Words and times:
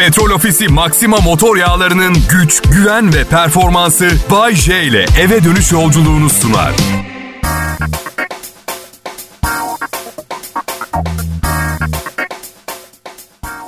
Petrol 0.00 0.30
Ofisi 0.30 0.68
Maxima 0.68 1.16
motor 1.16 1.56
yağlarının 1.56 2.16
güç, 2.30 2.62
güven 2.62 3.14
ve 3.14 3.24
performansı 3.24 4.10
Bay 4.30 4.54
J 4.54 4.82
ile 4.82 5.06
eve 5.20 5.44
dönüş 5.44 5.72
yolculuğunu 5.72 6.30
sunar. 6.30 6.72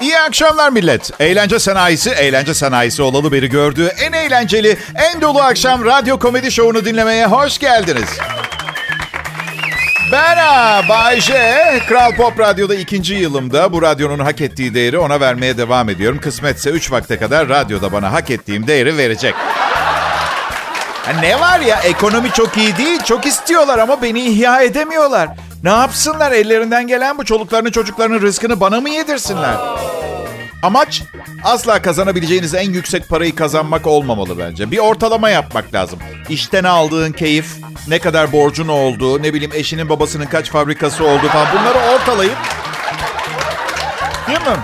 İyi 0.01 0.19
akşamlar 0.19 0.71
millet. 0.71 1.11
Eğlence 1.21 1.59
sanayisi, 1.59 2.11
eğlence 2.11 2.55
sanayisi 2.55 3.03
olalı 3.03 3.33
beri 3.33 3.49
gördüğü 3.49 3.87
en 3.87 4.13
eğlenceli, 4.13 4.77
en 4.95 5.21
dolu 5.21 5.41
akşam 5.41 5.85
radyo 5.85 6.19
komedi 6.19 6.53
şovunu 6.53 6.85
dinlemeye 6.85 7.27
hoş 7.27 7.59
geldiniz. 7.59 8.09
Ben 10.13 10.37
ha, 10.37 10.83
Bay 10.89 11.21
J, 11.21 11.33
Kral 11.89 12.17
Pop 12.17 12.41
Radyo'da 12.41 12.75
ikinci 12.75 13.15
yılımda 13.15 13.73
bu 13.73 13.83
radyonun 13.83 14.19
hak 14.19 14.41
ettiği 14.41 14.75
değeri 14.75 14.99
ona 14.99 15.21
vermeye 15.21 15.59
devam 15.59 15.89
ediyorum. 15.89 16.21
Kısmetse 16.21 16.71
3 16.71 16.93
vakte 16.93 17.19
kadar 17.19 17.49
radyoda 17.49 17.93
bana 17.93 18.13
hak 18.13 18.31
ettiğim 18.31 18.67
değeri 18.67 18.97
verecek. 18.97 19.35
Ne 21.21 21.41
var 21.41 21.61
ya 21.61 21.81
ekonomi 21.81 22.31
çok 22.33 22.57
iyi 22.57 22.77
değil, 22.77 23.03
çok 23.03 23.27
istiyorlar 23.27 23.79
ama 23.79 24.03
beni 24.03 24.21
ihya 24.21 24.63
edemiyorlar. 24.63 25.29
Ne 25.65 25.71
yapsınlar 25.71 26.33
ellerinden 26.33 26.87
gelen 26.87 27.19
bu 27.19 27.25
çoluklarını 27.25 27.71
çocuklarının 27.71 28.23
rızkını 28.23 28.61
bana 28.61 28.81
mı 28.81 28.91
yedirsinler? 28.91 29.55
Amaç 30.63 31.03
asla 31.45 31.83
kazanabileceğiniz 31.83 32.55
en 32.55 32.71
yüksek 32.71 33.09
parayı 33.09 33.35
kazanmak 33.35 33.87
olmamalı 33.87 34.39
bence. 34.39 34.71
Bir 34.71 34.79
ortalama 34.79 35.31
yapmak 35.31 35.75
lazım. 35.75 35.99
İşten 36.29 36.65
aldığın 36.65 37.13
keyif, 37.13 37.57
ne 37.89 37.99
kadar 37.99 38.33
borcun 38.33 38.69
olduğu, 38.69 39.23
ne 39.23 39.35
bileyim 39.35 39.53
eşinin 39.55 39.89
babasının 39.89 40.27
kaç 40.27 40.51
fabrikası 40.51 41.05
olduğu 41.05 41.29
falan 41.29 41.47
bunları 41.53 41.95
ortalayıp... 41.95 42.37
Değil 44.29 44.39
mi? 44.39 44.57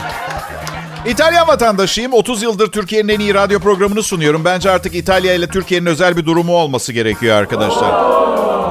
İtalyan 1.07 1.49
vatandaşıyım. 1.49 2.13
30 2.13 2.43
yıldır 2.43 2.73
Türkiye'nin 2.73 3.09
en 3.09 3.21
iyi 3.21 3.35
radyo 3.35 3.61
programını 3.61 4.03
sunuyorum. 4.03 4.45
Bence 4.45 4.71
artık 4.71 4.95
İtalya 4.95 5.35
ile 5.35 5.47
Türkiye'nin 5.47 5.87
özel 5.87 6.17
bir 6.17 6.27
durumu 6.27 6.53
olması 6.53 6.93
gerekiyor 6.93 7.37
arkadaşlar. 7.37 7.91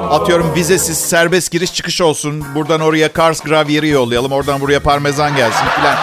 Atıyorum 0.10 0.56
vizesiz 0.56 0.98
serbest 0.98 1.52
giriş 1.52 1.74
çıkış 1.74 2.02
olsun. 2.02 2.46
Buradan 2.56 2.82
oraya 2.82 3.14
Kars 3.14 3.42
gravyeri 3.42 3.90
yollayalım. 3.90 4.32
Oradan 4.32 4.62
buraya 4.62 4.80
parmesan 4.80 5.36
gelsin 5.36 5.66
filan. 5.76 5.96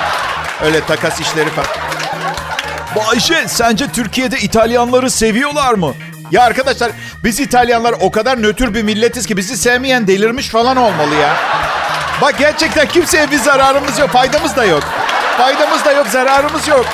Öyle 0.62 0.80
takas 0.84 1.20
işleri 1.20 1.50
falan. 1.50 1.68
Bayşe 2.96 3.48
sence 3.48 3.88
Türkiye'de 3.92 4.38
İtalyanları 4.38 5.10
seviyorlar 5.10 5.74
mı? 5.74 5.94
Ya 6.30 6.42
arkadaşlar 6.42 6.90
biz 7.24 7.40
İtalyanlar 7.40 7.94
o 8.00 8.10
kadar 8.10 8.42
nötr 8.42 8.74
bir 8.74 8.82
milletiz 8.82 9.26
ki 9.26 9.36
bizi 9.36 9.56
sevmeyen 9.56 10.06
delirmiş 10.06 10.48
falan 10.48 10.76
olmalı 10.76 11.14
ya. 11.14 11.36
Bak 12.22 12.38
gerçekten 12.38 12.88
kimseye 12.88 13.30
bir 13.30 13.38
zararımız 13.38 13.98
yok, 13.98 14.10
faydamız 14.10 14.56
da 14.56 14.64
yok. 14.64 14.82
Faydamız 15.38 15.84
da 15.84 15.92
yok, 15.92 16.06
zararımız 16.06 16.68
yok. 16.68 16.84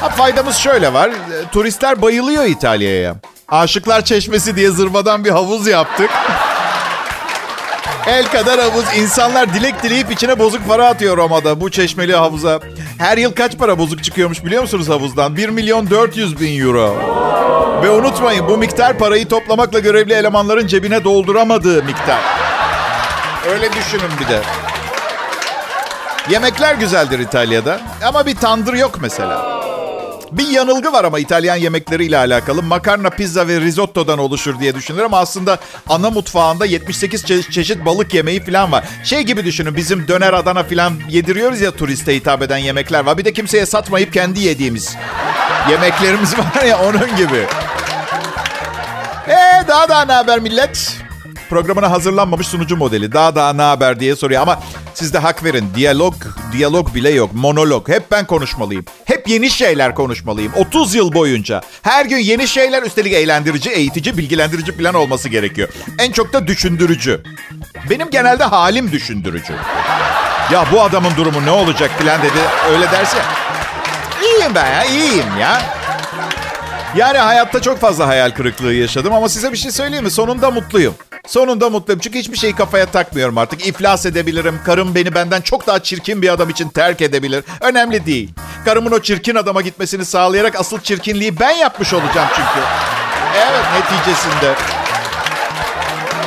Ha, 0.00 0.08
faydamız 0.08 0.56
şöyle 0.56 0.92
var. 0.92 1.08
e, 1.08 1.14
Turistler 1.52 2.02
bayılıyor 2.02 2.44
İtalya'ya. 2.44 3.14
Aşıklar 3.48 4.04
Çeşmesi 4.04 4.56
diye 4.56 4.70
zırvadan 4.70 5.24
bir 5.24 5.30
havuz 5.30 5.66
yaptık. 5.66 6.10
El 8.12 8.26
kadar 8.26 8.60
havuz. 8.60 8.84
İnsanlar 8.96 9.54
dilek 9.54 9.82
dileyip 9.82 10.12
içine 10.12 10.38
bozuk 10.38 10.68
para 10.68 10.88
atıyor 10.88 11.16
Roma'da 11.16 11.60
bu 11.60 11.70
çeşmeli 11.70 12.16
havuza. 12.16 12.60
Her 12.98 13.18
yıl 13.18 13.32
kaç 13.32 13.58
para 13.58 13.78
bozuk 13.78 14.04
çıkıyormuş 14.04 14.44
biliyor 14.44 14.62
musunuz 14.62 14.88
havuzdan? 14.88 15.36
1 15.36 15.48
milyon 15.48 15.90
400 15.90 16.40
bin 16.40 16.60
euro. 16.60 16.96
Ve 17.82 17.90
unutmayın 17.90 18.48
bu 18.48 18.58
miktar 18.58 18.98
parayı 18.98 19.28
toplamakla 19.28 19.78
görevli 19.78 20.12
elemanların 20.12 20.66
cebine 20.66 21.04
dolduramadığı 21.04 21.82
miktar. 21.82 22.20
Öyle 23.50 23.72
düşünün 23.72 24.10
bir 24.20 24.28
de. 24.28 24.40
Yemekler 26.30 26.74
güzeldir 26.74 27.18
İtalya'da 27.18 27.80
ama 28.04 28.26
bir 28.26 28.36
tandır 28.36 28.74
yok 28.74 28.98
mesela. 29.00 29.62
Bir 30.32 30.48
yanılgı 30.48 30.92
var 30.92 31.04
ama 31.04 31.18
İtalyan 31.18 31.56
yemekleriyle 31.56 32.18
alakalı. 32.18 32.62
Makarna, 32.62 33.10
pizza 33.10 33.48
ve 33.48 33.60
risottodan 33.60 34.18
oluşur 34.18 34.60
diye 34.60 34.74
düşünülür 34.74 35.02
ama 35.04 35.18
aslında 35.18 35.58
ana 35.88 36.10
mutfağında 36.10 36.66
78 36.66 37.24
çe- 37.24 37.50
çeşit 37.50 37.84
balık 37.84 38.14
yemeği 38.14 38.44
falan 38.44 38.72
var. 38.72 38.84
Şey 39.04 39.22
gibi 39.22 39.44
düşünün 39.44 39.76
bizim 39.76 40.08
döner 40.08 40.32
Adana 40.32 40.62
falan 40.62 40.94
yediriyoruz 41.08 41.60
ya 41.60 41.70
turiste 41.70 42.14
hitap 42.14 42.42
eden 42.42 42.56
yemekler 42.58 43.04
var. 43.04 43.18
Bir 43.18 43.24
de 43.24 43.32
kimseye 43.32 43.66
satmayıp 43.66 44.12
kendi 44.12 44.40
yediğimiz 44.40 44.96
yemeklerimiz 45.70 46.38
var 46.38 46.62
ya 46.62 46.78
onun 46.82 47.16
gibi. 47.16 47.46
Ee 49.28 49.68
daha 49.68 49.88
daha 49.88 50.04
ne 50.04 50.12
haber 50.12 50.38
millet? 50.38 50.96
Programına 51.52 51.90
hazırlanmamış 51.90 52.46
sunucu 52.46 52.76
modeli. 52.76 53.12
Daha 53.12 53.34
daha 53.34 53.52
ne 53.52 53.62
haber 53.62 54.00
diye 54.00 54.16
soruyor 54.16 54.42
ama 54.42 54.60
siz 54.94 55.12
de 55.12 55.18
hak 55.18 55.44
verin. 55.44 55.68
Diyalog, 55.74 56.14
diyalog 56.52 56.94
bile 56.94 57.10
yok. 57.10 57.30
Monolog. 57.34 57.88
Hep 57.88 58.10
ben 58.10 58.26
konuşmalıyım. 58.26 58.84
Hep 59.04 59.28
yeni 59.28 59.50
şeyler 59.50 59.94
konuşmalıyım. 59.94 60.52
30 60.54 60.94
yıl 60.94 61.12
boyunca. 61.12 61.60
Her 61.82 62.04
gün 62.04 62.16
yeni 62.16 62.48
şeyler 62.48 62.82
üstelik 62.82 63.12
eğlendirici, 63.12 63.70
eğitici, 63.70 64.16
bilgilendirici 64.16 64.76
plan 64.76 64.94
olması 64.94 65.28
gerekiyor. 65.28 65.68
En 65.98 66.12
çok 66.12 66.32
da 66.32 66.46
düşündürücü. 66.46 67.22
Benim 67.90 68.10
genelde 68.10 68.44
halim 68.44 68.92
düşündürücü. 68.92 69.52
Ya 70.52 70.64
bu 70.72 70.82
adamın 70.82 71.16
durumu 71.16 71.46
ne 71.46 71.50
olacak 71.50 71.90
filan 71.98 72.22
dedi. 72.22 72.38
Öyle 72.70 72.90
derse. 72.92 73.18
İyiyim 74.22 74.54
ben 74.54 74.66
ya, 74.66 74.84
iyiyim 74.84 75.38
ya. 75.40 75.62
Yani 76.96 77.18
hayatta 77.18 77.62
çok 77.62 77.78
fazla 77.78 78.06
hayal 78.06 78.30
kırıklığı 78.30 78.74
yaşadım 78.74 79.12
ama 79.12 79.28
size 79.28 79.52
bir 79.52 79.58
şey 79.58 79.70
söyleyeyim 79.70 80.04
mi? 80.04 80.10
Sonunda 80.10 80.50
mutluyum. 80.50 80.94
Sonunda 81.26 81.70
mutluyum. 81.70 82.00
Çünkü 82.00 82.18
hiçbir 82.18 82.36
şeyi 82.36 82.54
kafaya 82.54 82.86
takmıyorum 82.86 83.38
artık. 83.38 83.66
İflas 83.66 84.06
edebilirim. 84.06 84.60
Karım 84.64 84.94
beni 84.94 85.14
benden 85.14 85.40
çok 85.40 85.66
daha 85.66 85.82
çirkin 85.82 86.22
bir 86.22 86.28
adam 86.28 86.50
için 86.50 86.68
terk 86.68 87.02
edebilir. 87.02 87.44
Önemli 87.60 88.06
değil. 88.06 88.30
Karımın 88.64 88.92
o 88.92 89.02
çirkin 89.02 89.34
adama 89.34 89.60
gitmesini 89.62 90.04
sağlayarak 90.04 90.60
asıl 90.60 90.80
çirkinliği 90.80 91.40
ben 91.40 91.50
yapmış 91.56 91.94
olacağım 91.94 92.28
çünkü. 92.36 92.66
Evet 93.36 93.64
neticesinde. 93.74 94.54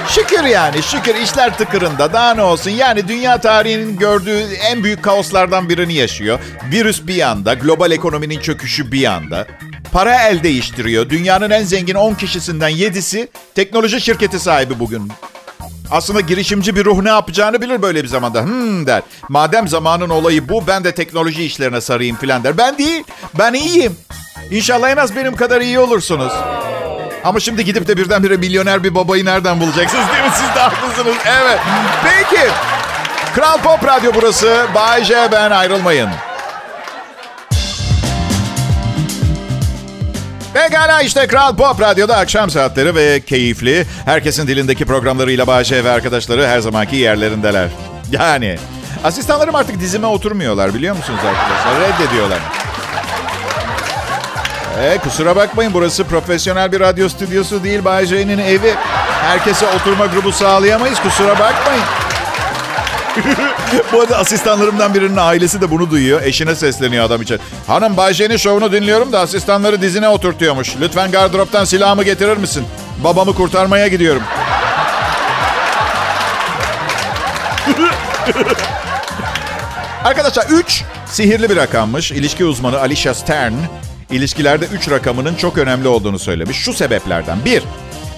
Şükür 0.09 0.43
yani 0.43 0.83
şükür 0.83 1.15
işler 1.15 1.57
tıkırında 1.57 2.13
daha 2.13 2.33
ne 2.33 2.41
olsun. 2.41 2.71
Yani 2.71 3.07
dünya 3.07 3.41
tarihinin 3.41 3.97
gördüğü 3.97 4.43
en 4.53 4.83
büyük 4.83 5.03
kaoslardan 5.03 5.69
birini 5.69 5.93
yaşıyor. 5.93 6.39
Virüs 6.71 7.07
bir 7.07 7.15
yanda, 7.15 7.53
global 7.53 7.91
ekonominin 7.91 8.39
çöküşü 8.39 8.91
bir 8.91 8.99
yanda. 8.99 9.47
Para 9.95 10.23
el 10.23 10.43
değiştiriyor. 10.43 11.09
Dünyanın 11.09 11.49
en 11.49 11.63
zengin 11.63 11.95
10 11.95 12.13
kişisinden 12.13 12.71
7'si 12.71 13.27
teknoloji 13.55 14.01
şirketi 14.01 14.39
sahibi 14.39 14.79
bugün. 14.79 15.11
Aslında 15.91 16.19
girişimci 16.19 16.75
bir 16.75 16.85
ruh 16.85 17.01
ne 17.01 17.09
yapacağını 17.09 17.61
bilir 17.61 17.81
böyle 17.81 18.03
bir 18.03 18.07
zamanda. 18.07 18.41
Hmm 18.41 18.85
der. 18.85 19.01
Madem 19.29 19.67
zamanın 19.67 20.09
olayı 20.09 20.49
bu 20.49 20.67
ben 20.67 20.83
de 20.83 20.95
teknoloji 20.95 21.43
işlerine 21.43 21.81
sarayım 21.81 22.17
filan 22.17 22.43
der. 22.43 22.57
Ben 22.57 22.77
değil. 22.77 23.03
Ben 23.39 23.53
iyiyim. 23.53 23.97
İnşallah 24.51 24.89
en 24.89 24.97
az 24.97 25.15
benim 25.15 25.35
kadar 25.35 25.61
iyi 25.61 25.79
olursunuz. 25.79 26.33
Ama 27.23 27.39
şimdi 27.39 27.65
gidip 27.65 27.87
de 27.87 27.97
birdenbire 27.97 28.37
milyoner 28.37 28.83
bir 28.83 28.95
babayı 28.95 29.25
nereden 29.25 29.59
bulacaksınız 29.59 30.07
değil 30.07 30.23
mi? 30.23 30.31
Siz 30.33 30.55
de 30.55 30.59
haklısınız. 30.59 31.15
Evet. 31.25 31.59
Peki. 32.03 32.41
Kral 33.35 33.57
Pop 33.57 33.87
Radyo 33.87 34.11
burası. 34.15 34.65
Bay 34.75 35.03
J 35.03 35.29
ben 35.31 35.51
ayrılmayın. 35.51 36.09
Pekala 40.55 41.01
işte 41.01 41.27
Kral 41.27 41.55
Pop 41.55 41.81
Radyo'da 41.81 42.17
akşam 42.17 42.49
saatleri 42.49 42.95
ve 42.95 43.21
keyifli. 43.21 43.85
Herkesin 44.05 44.47
dilindeki 44.47 44.85
programlarıyla 44.85 45.47
Bahçe 45.47 45.83
ve 45.83 45.91
arkadaşları 45.91 46.47
her 46.47 46.59
zamanki 46.59 46.95
yerlerindeler. 46.95 47.69
Yani 48.11 48.57
asistanlarım 49.03 49.55
artık 49.55 49.79
dizime 49.79 50.07
oturmuyorlar 50.07 50.73
biliyor 50.73 50.95
musunuz 50.95 51.19
arkadaşlar? 51.27 51.79
Reddediyorlar. 51.79 52.39
E, 54.81 54.97
kusura 54.97 55.35
bakmayın 55.35 55.73
burası 55.73 56.03
profesyonel 56.03 56.71
bir 56.71 56.79
radyo 56.79 57.09
stüdyosu 57.09 57.63
değil 57.63 57.85
Bay 57.85 58.03
evi. 58.03 58.73
Herkese 59.21 59.65
oturma 59.67 60.05
grubu 60.05 60.31
sağlayamayız 60.31 60.99
kusura 60.99 61.39
bakmayın. 61.39 61.83
Bu 63.93 64.01
arada 64.01 64.17
asistanlarımdan 64.17 64.93
birinin 64.93 65.17
ailesi 65.17 65.61
de 65.61 65.71
bunu 65.71 65.91
duyuyor. 65.91 66.21
Eşine 66.21 66.55
sesleniyor 66.55 67.05
adam 67.05 67.21
için. 67.21 67.39
Hanım 67.67 67.97
Bay 67.97 68.13
J'nin 68.13 68.37
şovunu 68.37 68.71
dinliyorum 68.71 69.11
da 69.11 69.19
asistanları 69.19 69.81
dizine 69.81 70.09
oturtuyormuş. 70.09 70.75
Lütfen 70.81 71.11
gardıroptan 71.11 71.65
silahımı 71.65 72.03
getirir 72.03 72.37
misin? 72.37 72.65
Babamı 73.03 73.35
kurtarmaya 73.35 73.87
gidiyorum. 73.87 74.23
Arkadaşlar 80.03 80.45
3 80.49 80.83
sihirli 81.05 81.49
bir 81.49 81.55
rakammış. 81.55 82.11
İlişki 82.11 82.45
uzmanı 82.45 82.79
Alicia 82.79 83.13
Stern 83.13 83.53
ilişkilerde 84.11 84.65
3 84.65 84.89
rakamının 84.89 85.35
çok 85.35 85.57
önemli 85.57 85.87
olduğunu 85.87 86.19
söylemiş. 86.19 86.57
Şu 86.57 86.73
sebeplerden. 86.73 87.37
1. 87.45 87.63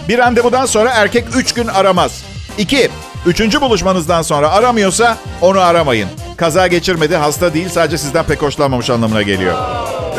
Bir 0.07 0.17
randevudan 0.17 0.65
sonra 0.65 0.89
erkek 0.89 1.25
3 1.35 1.53
gün 1.53 1.67
aramaz. 1.67 2.23
2. 2.57 2.89
Üçüncü 3.25 3.61
buluşmanızdan 3.61 4.21
sonra 4.21 4.51
aramıyorsa 4.51 5.17
onu 5.41 5.59
aramayın. 5.59 6.09
Kaza 6.37 6.67
geçirmedi, 6.67 7.15
hasta 7.15 7.53
değil, 7.53 7.69
sadece 7.69 7.97
sizden 7.97 8.25
pek 8.25 8.41
hoşlanmamış 8.41 8.89
anlamına 8.89 9.21
geliyor. 9.21 9.57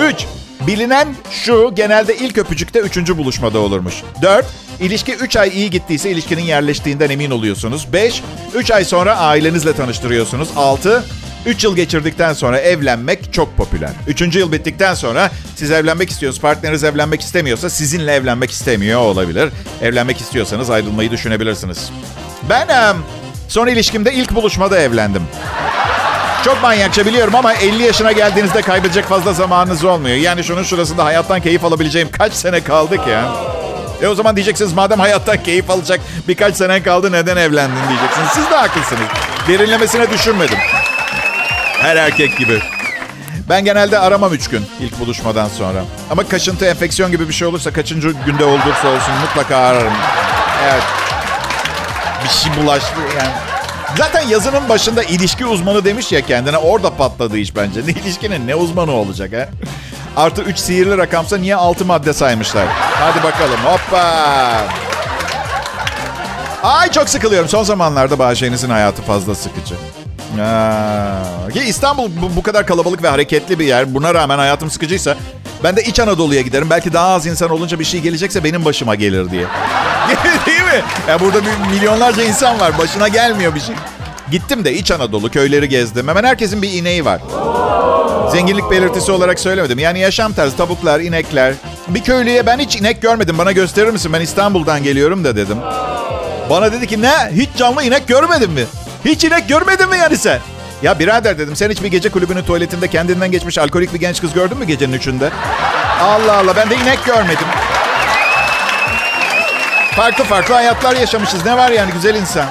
3. 0.00 0.26
Bilinen 0.66 1.08
şu, 1.30 1.72
genelde 1.74 2.16
ilk 2.16 2.38
öpücükte 2.38 2.78
üçüncü 2.78 3.18
buluşmada 3.18 3.58
olurmuş. 3.58 3.94
4. 4.22 4.46
İlişki 4.80 5.14
3 5.14 5.36
ay 5.36 5.48
iyi 5.48 5.70
gittiyse 5.70 6.10
ilişkinin 6.10 6.42
yerleştiğinden 6.42 7.10
emin 7.10 7.30
oluyorsunuz. 7.30 7.92
5. 7.92 8.22
3 8.54 8.70
ay 8.70 8.84
sonra 8.84 9.16
ailenizle 9.16 9.72
tanıştırıyorsunuz. 9.72 10.48
6. 10.56 11.04
3 11.46 11.64
yıl 11.64 11.76
geçirdikten 11.76 12.32
sonra 12.32 12.58
evlenmek 12.58 13.32
çok 13.32 13.56
popüler. 13.56 13.90
3. 14.06 14.36
yıl 14.36 14.52
bittikten 14.52 14.94
sonra 14.94 15.30
siz 15.56 15.70
evlenmek 15.70 16.10
istiyorsunuz, 16.10 16.42
partneriniz 16.42 16.84
evlenmek 16.84 17.20
istemiyorsa 17.20 17.70
sizinle 17.70 18.12
evlenmek 18.12 18.50
istemiyor 18.50 19.00
olabilir. 19.00 19.50
Evlenmek 19.82 20.20
istiyorsanız 20.20 20.70
ayrılmayı 20.70 21.10
düşünebilirsiniz. 21.10 21.90
Ben 22.48 22.68
em, 22.68 22.96
son 23.48 23.66
ilişkimde 23.66 24.12
ilk 24.12 24.34
buluşmada 24.34 24.78
evlendim. 24.78 25.22
Çok 26.44 26.62
manyakça 26.62 27.06
biliyorum 27.06 27.34
ama 27.34 27.52
50 27.54 27.82
yaşına 27.82 28.12
geldiğinizde 28.12 28.62
kaybedecek 28.62 29.04
fazla 29.04 29.32
zamanınız 29.32 29.84
olmuyor. 29.84 30.16
Yani 30.16 30.44
şunun 30.44 30.62
şurasında 30.62 31.04
hayattan 31.04 31.40
keyif 31.40 31.64
alabileceğim 31.64 32.08
kaç 32.10 32.32
sene 32.32 32.60
kaldık 32.60 33.06
ya. 33.06 33.28
E 34.02 34.06
o 34.08 34.14
zaman 34.14 34.36
diyeceksiniz 34.36 34.72
madem 34.72 35.00
hayattan 35.00 35.42
keyif 35.42 35.70
alacak 35.70 36.00
birkaç 36.28 36.56
sene 36.56 36.82
kaldı 36.82 37.12
neden 37.12 37.36
evlendin 37.36 37.88
diyeceksiniz. 37.88 38.28
Siz 38.34 38.50
de 38.50 38.56
haklısınız. 38.56 39.02
Derinlemesine 39.48 40.10
düşünmedim. 40.10 40.58
Her 41.82 41.96
erkek 41.96 42.38
gibi. 42.38 42.62
Ben 43.48 43.64
genelde 43.64 43.98
aramam 43.98 44.34
üç 44.34 44.48
gün 44.48 44.66
ilk 44.80 45.00
buluşmadan 45.00 45.48
sonra. 45.48 45.84
Ama 46.10 46.28
kaşıntı, 46.28 46.66
enfeksiyon 46.66 47.10
gibi 47.10 47.28
bir 47.28 47.34
şey 47.34 47.48
olursa 47.48 47.72
kaçıncı 47.72 48.10
günde 48.26 48.44
olursa 48.44 48.88
olsun 48.88 49.14
mutlaka 49.24 49.56
ararım. 49.56 49.92
Evet. 50.72 50.82
Bir 52.24 52.28
şey 52.28 52.62
bulaştı 52.62 53.00
yani. 53.18 53.30
Zaten 53.96 54.28
yazının 54.28 54.68
başında 54.68 55.02
ilişki 55.02 55.46
uzmanı 55.46 55.84
demiş 55.84 56.12
ya 56.12 56.20
kendine. 56.20 56.56
Orada 56.56 56.90
patladı 56.90 57.38
iş 57.38 57.56
bence. 57.56 57.80
Ne 57.86 57.90
ilişkinin 57.90 58.46
ne 58.46 58.54
uzmanı 58.54 58.92
olacak 58.92 59.32
ha? 59.32 59.48
Artı 60.16 60.42
3 60.42 60.58
sihirli 60.58 60.98
rakamsa 60.98 61.36
niye 61.36 61.56
6 61.56 61.84
madde 61.84 62.12
saymışlar? 62.12 62.66
Hadi 63.00 63.22
bakalım 63.22 63.60
hoppa. 63.64 64.04
Ay 66.62 66.90
çok 66.90 67.08
sıkılıyorum. 67.08 67.48
Son 67.48 67.62
zamanlarda 67.62 68.18
Bahçeniz'in 68.18 68.70
hayatı 68.70 69.02
fazla 69.02 69.34
sıkıcı. 69.34 69.74
Aa, 70.42 71.50
İstanbul 71.66 72.10
bu, 72.22 72.36
bu 72.36 72.42
kadar 72.42 72.66
kalabalık 72.66 73.02
ve 73.02 73.08
hareketli 73.08 73.58
bir 73.58 73.66
yer. 73.66 73.94
Buna 73.94 74.14
rağmen 74.14 74.38
hayatım 74.38 74.70
sıkıcıysa 74.70 75.16
ben 75.64 75.76
de 75.76 75.82
İç 75.82 76.00
Anadolu'ya 76.00 76.40
giderim. 76.40 76.70
Belki 76.70 76.92
daha 76.92 77.08
az 77.08 77.26
insan 77.26 77.50
olunca 77.50 77.78
bir 77.78 77.84
şey 77.84 78.00
gelecekse 78.00 78.44
benim 78.44 78.64
başıma 78.64 78.94
gelir 78.94 79.30
diye. 79.30 79.46
Ya 81.08 81.20
burada 81.20 81.40
bir 81.44 81.70
milyonlarca 81.76 82.22
insan 82.22 82.60
var. 82.60 82.78
Başına 82.78 83.08
gelmiyor 83.08 83.54
bir 83.54 83.60
şey. 83.60 83.74
Gittim 84.30 84.64
de 84.64 84.74
İç 84.74 84.90
Anadolu 84.90 85.30
köyleri 85.30 85.68
gezdim. 85.68 86.08
Hemen 86.08 86.24
herkesin 86.24 86.62
bir 86.62 86.72
ineği 86.72 87.04
var. 87.04 87.20
Zenginlik 88.32 88.70
belirtisi 88.70 89.12
olarak 89.12 89.38
söylemedim. 89.40 89.78
Yani 89.78 89.98
yaşam 89.98 90.32
tarzı 90.32 90.56
tavuklar, 90.56 91.00
inekler. 91.00 91.54
Bir 91.88 92.02
köylüye 92.02 92.46
ben 92.46 92.58
hiç 92.58 92.76
inek 92.76 93.02
görmedim. 93.02 93.38
Bana 93.38 93.52
gösterir 93.52 93.90
misin? 93.90 94.12
Ben 94.12 94.20
İstanbul'dan 94.20 94.82
geliyorum 94.82 95.24
da 95.24 95.36
dedim. 95.36 95.56
Bana 96.50 96.72
dedi 96.72 96.86
ki 96.86 97.02
ne? 97.02 97.12
Hiç 97.32 97.48
canlı 97.56 97.82
inek 97.84 98.08
görmedin 98.08 98.50
mi? 98.50 98.64
Hiç 99.04 99.24
inek 99.24 99.48
görmedin 99.48 99.88
mi 99.90 99.98
yani 99.98 100.16
sen? 100.16 100.38
Ya 100.82 100.98
birader 100.98 101.38
dedim 101.38 101.56
sen 101.56 101.70
hiç 101.70 101.82
bir 101.82 101.88
gece 101.88 102.08
kulübünün 102.08 102.42
tuvaletinde 102.42 102.88
kendinden 102.88 103.30
geçmiş 103.30 103.58
alkolik 103.58 103.94
bir 103.94 104.00
genç 104.00 104.20
kız 104.20 104.32
gördün 104.32 104.58
mü 104.58 104.64
gecenin 104.64 104.92
üçünde? 104.92 105.30
Allah 106.02 106.36
Allah 106.36 106.56
ben 106.56 106.70
de 106.70 106.74
inek 106.74 107.04
görmedim. 107.04 107.46
Farklı 109.98 110.24
farklı 110.24 110.54
hayatlar 110.54 110.96
yaşamışız. 110.96 111.44
Ne 111.44 111.56
var 111.56 111.70
yani 111.70 111.92
güzel 111.92 112.14
insan. 112.14 112.46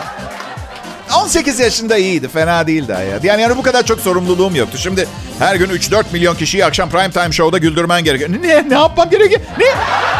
18 1.23 1.59
yaşında 1.59 1.97
iyiydi. 1.97 2.27
Fena 2.27 2.67
değildi 2.67 2.93
hayat. 2.93 3.23
Yani, 3.23 3.41
yani 3.41 3.57
bu 3.57 3.61
kadar 3.61 3.83
çok 3.83 3.99
sorumluluğum 3.99 4.55
yoktu. 4.55 4.77
Şimdi 4.77 5.07
her 5.39 5.55
gün 5.55 5.69
3-4 5.69 6.03
milyon 6.13 6.35
kişiyi 6.35 6.65
akşam 6.65 6.89
prime 6.89 7.11
time 7.11 7.31
show'da 7.31 7.57
güldürmen 7.57 8.03
gerekiyor. 8.03 8.29
Ne, 8.41 8.69
ne 8.69 8.73
yapmam 8.73 9.09
gerekiyor? 9.09 9.41
Ne? 9.59 9.65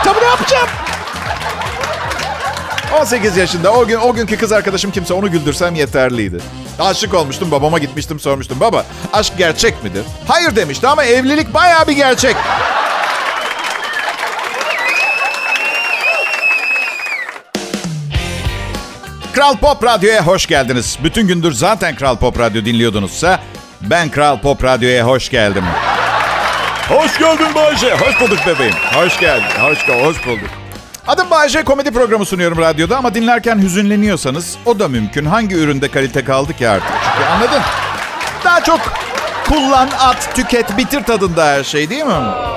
Tabii 0.04 0.20
ne 0.20 0.26
yapacağım? 0.26 0.68
18 3.02 3.38
yaşında 3.38 3.74
o 3.74 3.88
gün 3.88 3.98
o 3.98 4.14
günkü 4.14 4.38
kız 4.38 4.52
arkadaşım 4.52 4.92
kimse 4.92 5.14
onu 5.14 5.32
güldürsem 5.32 5.76
yeterliydi. 5.76 6.38
Aşık 6.80 7.14
olmuştum 7.14 7.52
babama 7.52 7.80
gitmiştim 7.80 8.20
sormuştum. 8.20 8.60
Baba 8.60 8.86
aşk 9.14 9.38
gerçek 9.38 9.84
midir? 9.84 10.04
Hayır 10.28 10.56
demişti 10.56 10.88
ama 10.88 11.04
evlilik 11.04 11.54
bayağı 11.54 11.88
bir 11.88 11.94
gerçek. 11.94 12.36
Kral 19.38 19.58
Pop 19.58 19.84
Radyo'ya 19.84 20.28
hoş 20.28 20.46
geldiniz. 20.46 21.00
Bütün 21.04 21.28
gündür 21.28 21.52
zaten 21.52 21.96
Kral 21.96 22.18
Pop 22.18 22.40
Radyo 22.40 22.66
dinliyordunuzsa 22.66 23.40
ben 23.82 24.10
Kral 24.10 24.40
Pop 24.40 24.64
Radyo'ya 24.64 25.06
hoş 25.06 25.30
geldim. 25.30 25.64
Hoş 26.90 27.20
geldin 27.20 27.56
Bayce. 27.56 27.94
Hoş 27.94 28.22
bulduk 28.22 28.40
bebeğim. 28.48 28.74
Hoş 28.94 29.20
geldin. 29.20 29.46
Hoş, 29.62 29.90
hoş 29.90 30.28
bulduk. 30.28 30.50
Adım 31.08 31.30
Bayce 31.32 31.64
komedi 31.64 31.92
programı 31.92 32.26
sunuyorum 32.26 32.58
radyoda 32.58 32.98
ama 32.98 33.14
dinlerken 33.14 33.62
hüzünleniyorsanız 33.62 34.58
o 34.66 34.80
da 34.80 34.88
mümkün. 34.88 35.26
Hangi 35.26 35.56
üründe 35.56 35.92
kalite 35.92 36.24
kaldı 36.24 36.54
ki 36.54 36.70
artık? 36.70 36.94
Çünkü 37.04 37.30
anladın? 37.30 37.62
Daha 38.46 38.64
çok 38.64 38.80
kullan, 39.50 39.90
at, 40.00 40.36
tüket, 40.36 40.78
bitir 40.78 41.04
tadında 41.04 41.46
her 41.46 41.64
şey 41.64 41.90
değil 41.90 42.06
mi? 42.06 42.57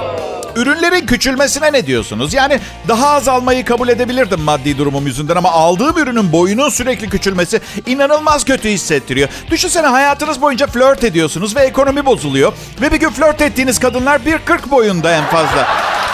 Ürünlerin 0.57 1.07
küçülmesine 1.07 1.73
ne 1.73 1.87
diyorsunuz? 1.87 2.35
Yani 2.35 2.61
daha 2.89 3.09
az 3.09 3.29
almayı 3.29 3.65
kabul 3.65 3.89
edebilirdim 3.89 4.41
maddi 4.41 4.79
durumum 4.79 5.07
yüzünden 5.07 5.37
ama 5.37 5.51
aldığım 5.51 5.99
ürünün 5.99 6.33
boyunun 6.33 6.69
sürekli 6.69 7.09
küçülmesi 7.09 7.61
inanılmaz 7.87 8.45
kötü 8.45 8.69
hissettiriyor. 8.69 9.29
Düşünsene 9.51 9.87
hayatınız 9.87 10.41
boyunca 10.41 10.67
flört 10.67 11.05
ediyorsunuz 11.05 11.57
ve 11.57 11.61
ekonomi 11.61 12.07
bozuluyor. 12.07 12.53
Ve 12.81 12.93
bir 12.93 13.01
gün 13.01 13.11
flört 13.11 13.43
ettiğiniz 13.43 13.79
kadınlar 13.79 14.21
1.40 14.21 14.71
boyunda 14.71 15.11
en 15.15 15.25
fazla. 15.25 15.69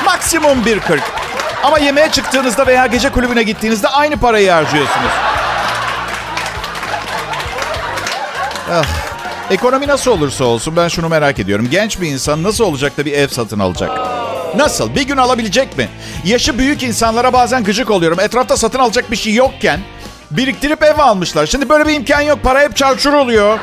Maksimum 0.04 0.58
1.40. 0.58 1.00
Ama 1.64 1.78
yemeğe 1.78 2.10
çıktığınızda 2.10 2.66
veya 2.66 2.86
gece 2.86 3.08
kulübüne 3.12 3.42
gittiğinizde 3.42 3.88
aynı 3.88 4.16
parayı 4.16 4.50
harcıyorsunuz. 4.50 5.10
Ah, 8.72 8.84
ekonomi 9.50 9.87
nasıl 9.87 10.10
olursa 10.10 10.44
olsun 10.44 10.76
ben 10.76 10.88
şunu 10.88 11.08
merak 11.08 11.38
ediyorum. 11.38 11.69
Genç 11.70 12.00
bir 12.00 12.08
insan 12.08 12.43
nasıl 12.43 12.64
olacak 12.64 12.98
da 12.98 13.04
bir 13.04 13.12
ev 13.12 13.28
satın 13.28 13.58
alacak? 13.58 13.90
Nasıl? 14.56 14.94
Bir 14.94 15.02
gün 15.02 15.16
alabilecek 15.16 15.78
mi? 15.78 15.88
Yaşı 16.25 16.58
büyük 16.58 16.82
insanlara 16.82 17.32
bazen 17.32 17.64
gıcık 17.64 17.90
oluyorum. 17.90 18.20
Etrafta 18.20 18.56
satın 18.56 18.78
alacak 18.78 19.10
bir 19.10 19.16
şey 19.16 19.34
yokken 19.34 19.81
biriktirip 20.31 20.82
ev 20.82 20.98
almışlar. 20.98 21.46
Şimdi 21.46 21.69
böyle 21.69 21.87
bir 21.87 21.94
imkan 21.94 22.20
yok. 22.20 22.38
Para 22.43 22.60
hep 22.60 22.76
çarçur 22.76 23.12
oluyor. 23.12 23.58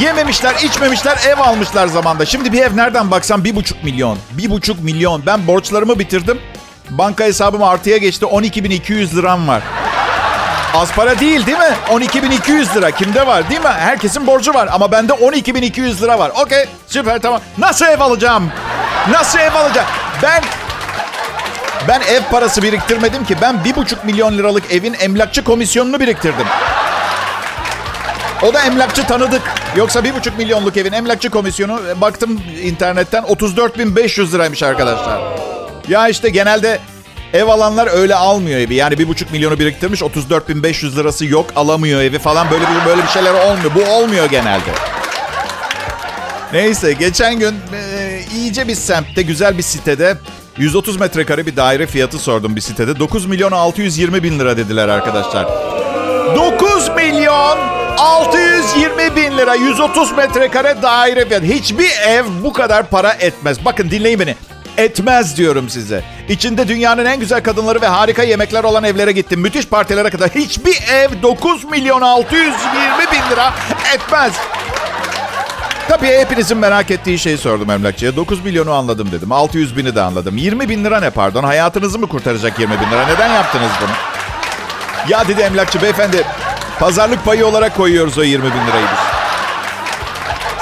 Yememişler, 0.00 0.54
içmemişler, 0.64 1.18
ev 1.28 1.38
almışlar 1.38 1.86
zamanda. 1.86 2.26
Şimdi 2.26 2.52
bir 2.52 2.62
ev 2.62 2.76
nereden 2.76 3.10
baksan 3.10 3.44
bir 3.44 3.56
buçuk 3.56 3.84
milyon. 3.84 4.18
Bir 4.32 4.50
buçuk 4.50 4.82
milyon. 4.82 5.26
Ben 5.26 5.46
borçlarımı 5.46 5.98
bitirdim. 5.98 6.38
Banka 6.90 7.24
hesabım 7.24 7.62
artıya 7.62 7.96
geçti. 7.96 8.24
12.200 8.24 9.16
liram 9.16 9.48
var. 9.48 9.62
Az 10.74 10.92
para 10.92 11.18
değil 11.18 11.46
değil 11.46 11.58
mi? 11.58 11.76
12.200 11.90 12.74
lira. 12.76 12.90
Kimde 12.90 13.26
var 13.26 13.50
değil 13.50 13.60
mi? 13.60 13.68
Herkesin 13.68 14.26
borcu 14.26 14.54
var. 14.54 14.68
Ama 14.72 14.92
bende 14.92 15.12
12.200 15.12 16.02
lira 16.02 16.18
var. 16.18 16.32
Okey 16.42 16.64
süper 16.86 17.18
tamam. 17.18 17.40
Nasıl 17.58 17.86
ev 17.86 18.00
alacağım? 18.00 18.50
Nasıl 19.10 19.38
ev 19.38 19.54
alacağım? 19.54 19.88
Ben 20.22 20.42
ben 21.88 22.00
ev 22.00 22.22
parası 22.30 22.62
biriktirmedim 22.62 23.24
ki. 23.24 23.36
Ben 23.40 23.64
bir 23.64 23.76
buçuk 23.76 24.04
milyon 24.04 24.38
liralık 24.38 24.72
evin 24.72 24.94
emlakçı 25.00 25.44
komisyonunu 25.44 26.00
biriktirdim. 26.00 26.46
O 28.42 28.54
da 28.54 28.60
emlakçı 28.60 29.06
tanıdık. 29.06 29.42
Yoksa 29.76 30.04
bir 30.04 30.14
buçuk 30.14 30.38
milyonluk 30.38 30.76
evin 30.76 30.92
emlakçı 30.92 31.30
komisyonu 31.30 31.80
e, 31.88 32.00
baktım 32.00 32.40
internetten 32.62 33.22
34.500 33.22 34.32
liraymış 34.32 34.62
arkadaşlar. 34.62 35.20
Ya 35.88 36.08
işte 36.08 36.30
genelde 36.30 36.78
ev 37.32 37.48
alanlar 37.48 37.88
öyle 37.92 38.14
almıyor 38.14 38.60
evi. 38.60 38.74
Yani 38.74 38.98
bir 38.98 39.08
buçuk 39.08 39.32
milyonu 39.32 39.58
biriktirmiş 39.58 40.00
34.500 40.00 40.96
lirası 40.96 41.26
yok 41.26 41.46
alamıyor 41.56 42.00
evi 42.00 42.18
falan 42.18 42.50
böyle 42.50 42.64
bir 42.64 42.90
böyle 42.90 43.02
bir 43.02 43.08
şeyler 43.08 43.34
olmuyor. 43.34 43.70
Bu 43.74 43.90
olmuyor 43.90 44.26
genelde. 44.26 44.70
Neyse 46.52 46.92
geçen 46.92 47.38
gün 47.38 47.54
e, 47.74 48.20
iyice 48.36 48.68
bir 48.68 48.74
semtte 48.74 49.22
güzel 49.22 49.58
bir 49.58 49.62
sitede 49.62 50.16
130 50.58 51.00
metrekare 51.00 51.46
bir 51.46 51.56
daire 51.56 51.86
fiyatı 51.86 52.18
sordum 52.18 52.56
bir 52.56 52.60
sitede. 52.60 52.98
9 52.98 53.26
milyon 53.26 53.52
620 53.52 54.22
bin 54.22 54.38
lira 54.38 54.56
dediler 54.56 54.88
arkadaşlar. 54.88 55.46
9 56.36 56.88
milyon 56.88 57.58
620 57.98 59.16
bin 59.16 59.38
lira 59.38 59.54
130 59.54 60.12
metrekare 60.12 60.82
daire 60.82 61.26
fiyatı. 61.26 61.46
Hiçbir 61.46 61.90
ev 62.08 62.24
bu 62.44 62.52
kadar 62.52 62.90
para 62.90 63.12
etmez. 63.12 63.64
Bakın 63.64 63.90
dinleyin 63.90 64.20
beni. 64.20 64.34
Etmez 64.76 65.36
diyorum 65.36 65.68
size. 65.68 66.04
İçinde 66.28 66.68
dünyanın 66.68 67.04
en 67.04 67.20
güzel 67.20 67.42
kadınları 67.42 67.80
ve 67.80 67.86
harika 67.86 68.22
yemekler 68.22 68.64
olan 68.64 68.84
evlere 68.84 69.12
gittim. 69.12 69.40
Müthiş 69.40 69.66
partilere 69.66 70.10
kadar. 70.10 70.30
Hiçbir 70.30 70.82
ev 70.92 71.22
9 71.22 71.64
milyon 71.64 72.00
620 72.00 72.54
bin 73.12 73.30
lira 73.30 73.54
etmez. 73.94 74.32
Tabii 75.88 76.06
hepinizin 76.06 76.58
merak 76.58 76.90
ettiği 76.90 77.18
şeyi 77.18 77.38
sordum 77.38 77.70
emlakçıya. 77.70 78.16
9 78.16 78.44
milyonu 78.44 78.72
anladım 78.72 79.08
dedim. 79.12 79.32
600 79.32 79.76
bini 79.76 79.94
de 79.94 80.00
anladım. 80.00 80.36
20 80.36 80.68
bin 80.68 80.84
lira 80.84 81.00
ne 81.00 81.10
pardon? 81.10 81.44
Hayatınızı 81.44 81.98
mı 81.98 82.08
kurtaracak 82.08 82.58
20 82.58 82.80
bin 82.80 82.90
lira? 82.90 83.06
Neden 83.06 83.34
yaptınız 83.34 83.70
bunu? 83.80 83.90
Ya 85.08 85.28
dedi 85.28 85.40
emlakçı 85.40 85.82
beyefendi 85.82 86.24
pazarlık 86.78 87.24
payı 87.24 87.46
olarak 87.46 87.76
koyuyoruz 87.76 88.18
o 88.18 88.22
20 88.22 88.44
bin 88.44 88.66
lirayı 88.66 88.86
biz. 88.92 89.16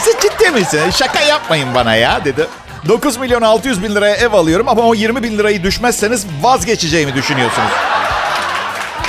Siz 0.04 0.14
ciddi 0.22 0.50
misiniz? 0.50 0.94
Şaka 0.94 1.20
yapmayın 1.20 1.74
bana 1.74 1.94
ya 1.94 2.24
dedi. 2.24 2.46
9 2.88 3.16
milyon 3.16 3.42
600 3.42 3.82
bin 3.82 3.94
liraya 3.94 4.14
ev 4.14 4.32
alıyorum 4.32 4.68
ama 4.68 4.82
o 4.82 4.94
20 4.94 5.22
bin 5.22 5.38
lirayı 5.38 5.62
düşmezseniz 5.62 6.26
vazgeçeceğimi 6.42 7.14
düşünüyorsunuz. 7.14 7.70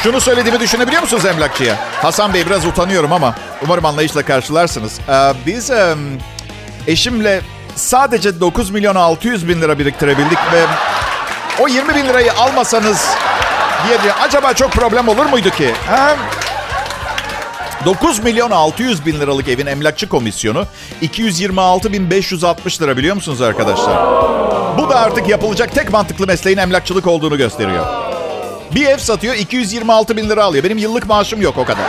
Şunu 0.04 0.22
söylediğimi 0.22 0.60
düşünebiliyor 0.60 1.02
musunuz 1.02 1.26
emlakçıya? 1.26 1.76
Hasan 2.02 2.34
Bey 2.34 2.46
biraz 2.46 2.66
utanıyorum 2.66 3.14
ama 3.14 3.36
umarım 3.66 3.86
anlayışla 3.86 4.24
karşılarsınız. 4.24 5.00
Ee, 5.10 5.34
biz 5.46 5.72
e, 5.72 5.96
eşimle 6.88 7.42
sadece 7.76 8.40
9 8.40 8.70
milyon 8.70 8.96
600 8.96 9.48
bin 9.48 9.62
lira 9.62 9.80
biriktirebildik 9.80 10.38
ve 10.54 10.62
o 11.60 11.68
20 11.68 11.96
bin 11.96 12.06
lirayı 12.06 12.34
almasanız 12.34 13.08
diye, 13.88 14.02
diye 14.04 14.14
acaba 14.14 14.54
çok 14.54 14.72
problem 14.72 15.08
olur 15.08 15.26
muydu 15.26 15.50
ki? 15.50 15.74
Ha? 15.88 16.16
9 17.86 18.20
milyon 18.20 18.52
600 18.52 19.06
bin 19.06 19.20
liralık 19.20 19.48
evin 19.48 19.66
emlakçı 19.66 20.10
komisyonu 20.10 20.66
226 21.02 21.94
bin 21.94 22.10
560 22.10 22.82
lira 22.82 22.98
biliyor 22.98 23.16
musunuz 23.16 23.42
arkadaşlar? 23.42 24.06
Bu 24.78 24.90
da 24.90 24.96
artık 24.96 25.30
yapılacak 25.30 25.76
tek 25.76 25.92
mantıklı 25.92 26.28
mesleğin 26.28 26.58
emlakçılık 26.58 27.08
olduğunu 27.08 27.38
gösteriyor. 27.38 27.86
Bir 28.76 28.86
ev 28.86 28.98
satıyor 28.98 29.36
226 29.36 30.18
bin 30.18 30.30
lira 30.30 30.44
alıyor. 30.44 30.64
Benim 30.64 30.78
yıllık 30.78 31.08
maaşım 31.08 31.42
yok 31.42 31.58
o 31.58 31.66
kadar. 31.66 31.86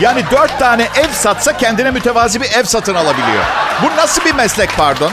Yani 0.00 0.22
dört 0.30 0.58
tane 0.58 0.82
ev 0.82 1.08
satsa 1.12 1.56
kendine 1.56 1.90
mütevazi 1.90 2.40
bir 2.40 2.50
ev 2.50 2.64
satın 2.64 2.94
alabiliyor. 2.94 3.44
Bu 3.82 3.96
nasıl 3.96 4.24
bir 4.24 4.34
meslek 4.34 4.70
pardon? 4.76 5.12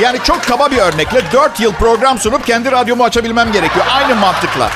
Yani 0.00 0.18
çok 0.24 0.44
kaba 0.44 0.70
bir 0.70 0.78
örnekle 0.78 1.22
4 1.32 1.60
yıl 1.60 1.72
program 1.72 2.18
sunup 2.18 2.46
kendi 2.46 2.72
radyomu 2.72 3.04
açabilmem 3.04 3.52
gerekiyor. 3.52 3.86
Aynı 3.90 4.14
mantıkla. 4.14 4.70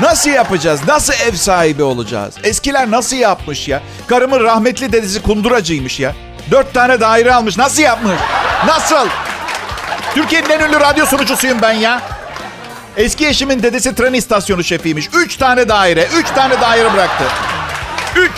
Nasıl 0.00 0.30
yapacağız? 0.30 0.80
Nasıl 0.88 1.12
ev 1.12 1.32
sahibi 1.32 1.82
olacağız? 1.82 2.34
Eskiler 2.44 2.90
nasıl 2.90 3.16
yapmış 3.16 3.68
ya? 3.68 3.82
Karımın 4.06 4.40
rahmetli 4.40 4.92
dedesi 4.92 5.22
kunduracıymış 5.22 6.00
ya. 6.00 6.14
Dört 6.50 6.74
tane 6.74 7.00
daire 7.00 7.34
almış. 7.34 7.58
Nasıl 7.58 7.82
yapmış? 7.82 8.14
Nasıl? 8.66 9.08
Türkiye'nin 10.14 10.50
en 10.50 10.60
ünlü 10.60 10.80
radyo 10.80 11.06
sunucusuyum 11.06 11.62
ben 11.62 11.72
ya. 11.72 12.02
Eski 12.96 13.28
eşimin 13.28 13.62
dedesi 13.62 13.94
tren 13.94 14.12
istasyonu 14.12 14.64
şefiymiş. 14.64 15.08
Üç 15.14 15.36
tane 15.36 15.68
daire. 15.68 16.08
Üç 16.16 16.30
tane 16.30 16.60
daire 16.60 16.92
bıraktı. 16.92 17.24
Üç. 18.16 18.32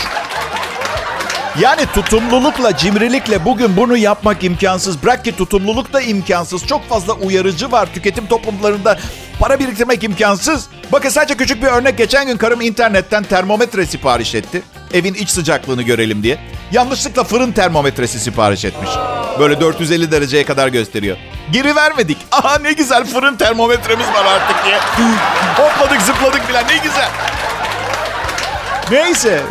Yani 1.59 1.87
tutumlulukla, 1.87 2.77
cimrilikle 2.77 3.45
bugün 3.45 3.77
bunu 3.77 3.97
yapmak 3.97 4.45
imkansız. 4.45 5.03
Bırak 5.03 5.25
ki 5.25 5.37
tutumluluk 5.37 5.93
da 5.93 6.01
imkansız. 6.01 6.67
Çok 6.67 6.89
fazla 6.89 7.13
uyarıcı 7.13 7.73
var. 7.73 7.89
Tüketim 7.95 8.27
toplumlarında 8.27 8.99
para 9.45 9.59
biriktirmek 9.59 10.05
imkansız. 10.05 10.67
Bakın 10.93 11.09
sadece 11.09 11.37
küçük 11.37 11.63
bir 11.63 11.67
örnek. 11.67 11.99
Geçen 11.99 12.27
gün 12.27 12.37
karım 12.37 12.61
internetten 12.61 13.25
termometre 13.25 13.87
sipariş 13.87 14.35
etti. 14.35 14.63
Evin 14.95 15.15
iç 15.15 15.29
sıcaklığını 15.29 15.83
görelim 15.83 16.23
diye. 16.23 16.39
Yanlışlıkla 16.73 17.25
fırın 17.25 17.53
termometresi 17.53 18.21
sipariş 18.21 18.65
etmiş. 18.65 18.91
Böyle 19.39 19.61
450 19.61 20.11
dereceye 20.11 20.45
kadar 20.45 20.69
gösteriyor. 20.69 21.17
Geri 21.53 21.77
vermedik. 21.77 22.19
Aha 22.33 22.59
ne 22.59 22.73
güzel 22.73 23.05
fırın 23.05 23.37
termometremiz 23.37 24.07
var 24.07 24.25
artık 24.25 24.65
diye. 24.65 24.79
Hopladık 25.57 26.03
zıpladık 26.03 26.49
bile 26.49 26.67
ne 26.67 26.77
güzel. 26.77 27.09
Neyse 28.91 29.43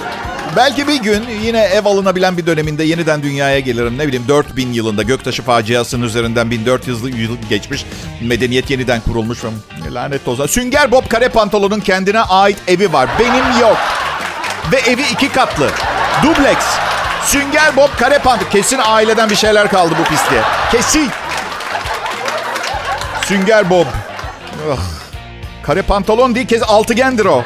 Belki 0.55 0.87
bir 0.87 0.95
gün 0.95 1.23
yine 1.43 1.59
ev 1.59 1.85
alınabilen 1.85 2.37
bir 2.37 2.45
döneminde 2.45 2.83
yeniden 2.83 3.23
dünyaya 3.23 3.59
gelirim. 3.59 3.97
Ne 3.97 4.07
bileyim 4.07 4.27
4000 4.27 4.73
yılında 4.73 5.03
göktaşı 5.03 5.43
faciasının 5.43 6.05
üzerinden 6.05 6.51
1400 6.51 7.03
yıl 7.03 7.37
geçmiş. 7.49 7.85
Medeniyet 8.21 8.69
yeniden 8.69 9.01
kurulmuş. 9.01 9.39
Lanet 9.91 10.27
olsun. 10.27 10.45
Sünger 10.45 10.91
Bob 10.91 11.07
kare 11.09 11.29
pantolonun 11.29 11.79
kendine 11.79 12.21
ait 12.21 12.57
evi 12.67 12.93
var. 12.93 13.09
Benim 13.19 13.61
yok. 13.61 13.77
Ve 14.71 14.77
evi 14.91 15.01
iki 15.11 15.29
katlı. 15.29 15.69
Dubleks. 16.23 16.65
Sünger 17.25 17.75
Bob 17.75 17.89
kare 17.99 18.19
pantolon. 18.19 18.49
Kesin 18.49 18.79
aileden 18.83 19.29
bir 19.29 19.35
şeyler 19.35 19.69
kaldı 19.69 19.93
bu 19.99 20.03
pisliğe. 20.03 20.41
Kesin. 20.71 21.09
Sünger 23.25 23.69
Bob. 23.69 23.85
Oh. 24.69 24.79
Kare 25.63 25.81
pantolon 25.81 26.35
değil 26.35 26.47
kez 26.47 26.63
altıgendir 26.63 27.25
o. 27.25 27.43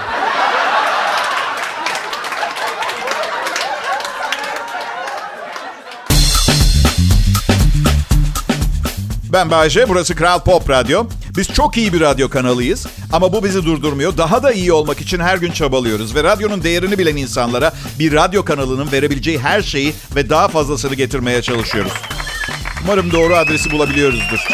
Ben 9.38 9.52
Bayece, 9.52 9.90
burası 9.90 10.16
Kral 10.16 10.40
Pop 10.40 10.70
Radyo. 10.70 11.06
Biz 11.38 11.48
çok 11.48 11.78
iyi 11.78 11.94
bir 11.94 12.02
radyo 12.02 12.30
kanalıyız 12.30 12.88
ama 13.14 13.34
bu 13.34 13.44
bizi 13.44 13.66
durdurmuyor. 13.66 14.18
Daha 14.18 14.44
da 14.44 14.52
iyi 14.52 14.74
olmak 14.74 15.02
için 15.02 15.20
her 15.20 15.38
gün 15.38 15.52
çabalıyoruz 15.52 16.16
ve 16.16 16.24
radyonun 16.24 16.64
değerini 16.64 16.98
bilen 16.98 17.16
insanlara 17.16 17.74
bir 18.00 18.14
radyo 18.14 18.46
kanalının 18.46 18.92
verebileceği 18.92 19.40
her 19.40 19.62
şeyi 19.62 19.94
ve 20.16 20.30
daha 20.30 20.48
fazlasını 20.48 20.96
getirmeye 20.96 21.42
çalışıyoruz. 21.42 21.92
Umarım 22.84 23.12
doğru 23.12 23.36
adresi 23.36 23.72
bulabiliyoruzdur. 23.72 24.48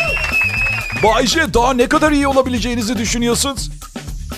Bayce 1.03 1.53
daha 1.53 1.73
ne 1.73 1.87
kadar 1.87 2.11
iyi 2.11 2.27
olabileceğinizi 2.27 2.97
düşünüyorsunuz? 2.97 3.71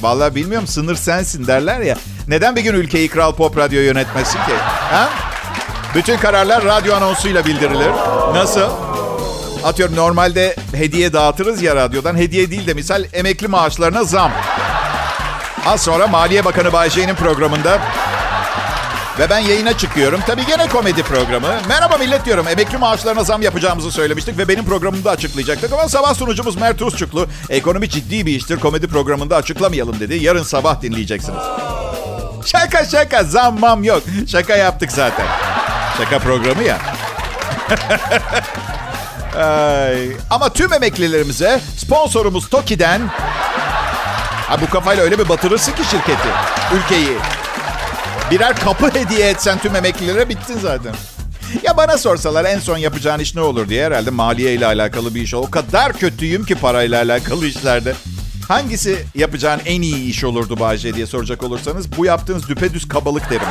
Vallahi 0.01 0.35
bilmiyorum 0.35 0.67
sınır 0.67 0.95
sensin 0.95 1.47
derler 1.47 1.81
ya. 1.81 1.97
Neden 2.27 2.55
bir 2.55 2.61
gün 2.61 2.73
ülkeyi 2.73 3.07
Kral 3.07 3.35
Pop 3.35 3.57
Radyo 3.57 3.81
yönetmesin 3.81 4.39
ki? 4.39 4.53
Ha? 4.91 5.09
Bütün 5.95 6.17
kararlar 6.17 6.65
radyo 6.65 6.95
anonsuyla 6.95 7.45
bildirilir. 7.45 7.91
Nasıl? 8.33 8.84
Atıyorum 9.65 9.95
normalde 9.95 10.55
hediye 10.75 11.13
dağıtırız 11.13 11.61
ya 11.61 11.75
radyodan. 11.75 12.17
Hediye 12.17 12.51
değil 12.51 12.67
de 12.67 12.73
misal 12.73 13.03
emekli 13.13 13.47
maaşlarına 13.47 14.03
zam. 14.03 14.31
Az 15.65 15.83
sonra 15.83 16.07
Maliye 16.07 16.45
Bakanı 16.45 16.73
Bayce'nin 16.73 17.15
programında 17.15 17.79
ve 19.19 19.29
ben 19.29 19.39
yayına 19.39 19.77
çıkıyorum. 19.77 20.21
Tabii 20.27 20.45
gene 20.45 20.67
komedi 20.67 21.03
programı. 21.03 21.47
Merhaba 21.67 21.97
millet 21.97 22.25
diyorum. 22.25 22.47
Emekli 22.47 22.77
maaşlarına 22.77 23.23
zam 23.23 23.41
yapacağımızı 23.41 23.91
söylemiştik 23.91 24.37
ve 24.37 24.47
benim 24.47 24.65
programımda 24.65 25.11
açıklayacaktık. 25.11 25.73
Ama 25.73 25.89
sabah 25.89 26.13
sunucumuz 26.13 26.55
Mert 26.55 26.81
Usçuklu 26.81 27.27
ekonomi 27.49 27.89
ciddi 27.89 28.25
bir 28.25 28.35
iştir. 28.35 28.59
Komedi 28.59 28.87
programında 28.87 29.35
açıklamayalım 29.35 29.99
dedi. 29.99 30.15
Yarın 30.15 30.43
sabah 30.43 30.81
dinleyeceksiniz. 30.81 31.43
Şaka 32.45 32.85
şaka 32.85 33.23
zammam 33.23 33.83
yok. 33.83 34.03
Şaka 34.27 34.55
yaptık 34.55 34.91
zaten. 34.91 35.27
Şaka 35.97 36.19
programı 36.19 36.63
ya. 36.63 36.77
Ay. 39.37 40.11
Ama 40.29 40.53
tüm 40.53 40.73
emeklilerimize 40.73 41.61
sponsorumuz 41.77 42.49
Toki'den... 42.49 43.01
Ha, 44.47 44.61
bu 44.61 44.69
kafayla 44.69 45.03
öyle 45.03 45.19
bir 45.19 45.29
batırırsın 45.29 45.71
ki 45.71 45.83
şirketi, 45.83 46.27
ülkeyi. 46.75 47.17
Birer 48.31 48.55
kapı 48.55 48.99
hediye 48.99 49.29
etsen 49.29 49.59
tüm 49.59 49.75
emeklilere 49.75 50.29
bittin 50.29 50.59
zaten. 50.61 50.95
Ya 51.63 51.77
bana 51.77 51.97
sorsalar 51.97 52.45
en 52.45 52.59
son 52.59 52.77
yapacağın 52.77 53.19
iş 53.19 53.35
ne 53.35 53.41
olur 53.41 53.69
diye 53.69 53.85
herhalde 53.85 54.09
maliye 54.09 54.53
ile 54.53 54.65
alakalı 54.65 55.15
bir 55.15 55.21
iş. 55.21 55.33
O 55.33 55.51
kadar 55.51 55.93
kötüyüm 55.93 56.45
ki 56.45 56.55
parayla 56.55 57.01
alakalı 57.01 57.45
işlerde. 57.45 57.93
Hangisi 58.47 59.05
yapacağın 59.15 59.61
en 59.65 59.81
iyi 59.81 60.09
iş 60.09 60.23
olurdu 60.23 60.59
Bahçe 60.59 60.93
diye 60.93 61.07
soracak 61.07 61.43
olursanız 61.43 61.97
bu 61.97 62.05
yaptığınız 62.05 62.49
düpedüz 62.49 62.87
kabalık 62.87 63.29
derim. 63.29 63.47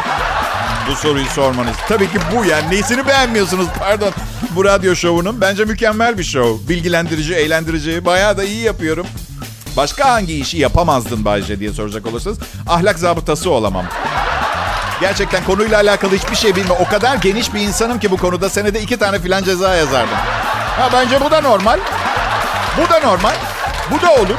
Bu 0.91 0.95
soruyu 0.97 1.27
sormanız. 1.27 1.77
Tabii 1.89 2.11
ki 2.11 2.19
bu 2.37 2.45
yani. 2.45 2.71
Neyisini 2.71 3.07
beğenmiyorsunuz 3.07 3.67
pardon. 3.79 4.13
Bu 4.51 4.65
radyo 4.65 4.97
şovunun 4.97 5.41
bence 5.41 5.65
mükemmel 5.65 6.19
bir 6.19 6.25
şov. 6.25 6.59
Bilgilendirici, 6.69 7.35
eğlendirici. 7.35 8.05
Bayağı 8.05 8.37
da 8.37 8.45
iyi 8.45 8.63
yapıyorum. 8.63 9.07
Başka 9.77 10.13
hangi 10.13 10.41
işi 10.41 10.59
yapamazdın 10.59 11.25
Bayce 11.25 11.61
diye 11.61 11.73
soracak 11.73 12.07
olursanız 12.07 12.39
ahlak 12.69 12.99
zabıtası 12.99 13.51
olamam. 13.51 13.85
Gerçekten 15.01 15.45
konuyla 15.45 15.81
alakalı 15.81 16.17
hiçbir 16.17 16.37
şey 16.37 16.57
bilme. 16.57 16.73
O 16.73 16.89
kadar 16.89 17.17
geniş 17.17 17.55
bir 17.55 17.61
insanım 17.61 18.01
ki 18.01 18.11
bu 18.11 18.17
konuda 18.17 18.49
senede 18.49 18.81
iki 18.81 18.97
tane 18.97 19.19
filan 19.19 19.45
ceza 19.45 19.75
yazardım. 19.75 20.17
Ha 20.79 20.89
bence 20.93 21.21
bu 21.21 21.31
da 21.31 21.41
normal. 21.41 21.79
Bu 22.79 22.93
da 22.93 23.01
normal. 23.01 23.35
Bu 23.91 24.03
da 24.03 24.15
olur. 24.15 24.37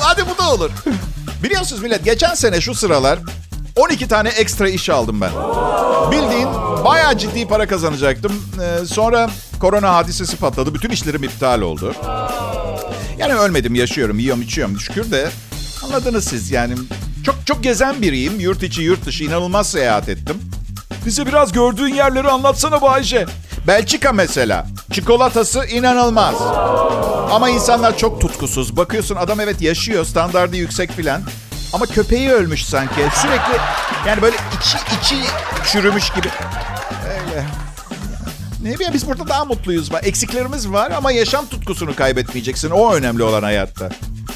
Hadi 0.00 0.22
bu 0.30 0.38
da 0.38 0.50
olur. 0.50 0.70
Biliyorsunuz 1.42 1.82
millet 1.82 2.04
geçen 2.04 2.34
sene 2.34 2.60
şu 2.60 2.74
sıralar 2.74 3.18
12 3.76 4.08
tane 4.08 4.28
ekstra 4.28 4.68
iş 4.68 4.90
aldım 4.90 5.20
ben. 5.20 5.30
Bildiğin 6.10 6.48
bayağı 6.84 7.18
ciddi 7.18 7.48
para 7.48 7.66
kazanacaktım. 7.66 8.32
Ee, 8.62 8.86
sonra 8.86 9.30
korona 9.60 9.94
hadisesi 9.94 10.36
patladı. 10.36 10.74
Bütün 10.74 10.90
işlerim 10.90 11.22
iptal 11.24 11.60
oldu. 11.60 11.94
Yani 13.18 13.34
ölmedim, 13.34 13.74
yaşıyorum, 13.74 14.18
yiyorum, 14.18 14.42
içiyorum. 14.42 14.80
Şükür 14.80 15.10
de 15.10 15.28
anladınız 15.84 16.24
siz 16.24 16.50
yani. 16.50 16.74
Çok 17.26 17.36
çok 17.46 17.62
gezen 17.62 18.02
biriyim. 18.02 18.40
Yurt 18.40 18.62
içi, 18.62 18.82
yurt 18.82 19.06
dışı 19.06 19.24
inanılmaz 19.24 19.70
seyahat 19.70 20.08
ettim. 20.08 20.36
Bize 21.06 21.26
biraz 21.26 21.52
gördüğün 21.52 21.94
yerleri 21.94 22.28
anlatsana 22.28 22.82
Bayce. 22.82 23.26
Belçika 23.66 24.12
mesela. 24.12 24.66
Çikolatası 24.92 25.64
inanılmaz. 25.66 26.34
Ama 27.32 27.50
insanlar 27.50 27.96
çok 27.96 28.20
tutkusuz. 28.20 28.76
Bakıyorsun 28.76 29.16
adam 29.16 29.40
evet 29.40 29.62
yaşıyor, 29.62 30.04
standardı 30.04 30.56
yüksek 30.56 30.92
filan. 30.92 31.22
Ama 31.72 31.86
köpeği 31.86 32.30
ölmüş 32.30 32.64
sanki. 32.64 32.94
Sürekli 33.14 33.56
yani 34.06 34.22
böyle 34.22 34.36
içi 34.36 34.78
içi 35.00 35.16
çürümüş 35.72 36.10
gibi. 36.10 36.28
Öyle. 37.08 37.46
Ne 38.62 38.74
bileyim 38.74 38.92
biz 38.94 39.06
burada 39.06 39.28
daha 39.28 39.44
mutluyuz. 39.44 39.90
Eksiklerimiz 40.02 40.68
var 40.68 40.90
ama 40.90 41.12
yaşam 41.12 41.46
tutkusunu 41.46 41.96
kaybetmeyeceksin. 41.96 42.70
O 42.70 42.92
önemli 42.94 43.22
olan 43.22 43.42
hayatta. 43.42 43.90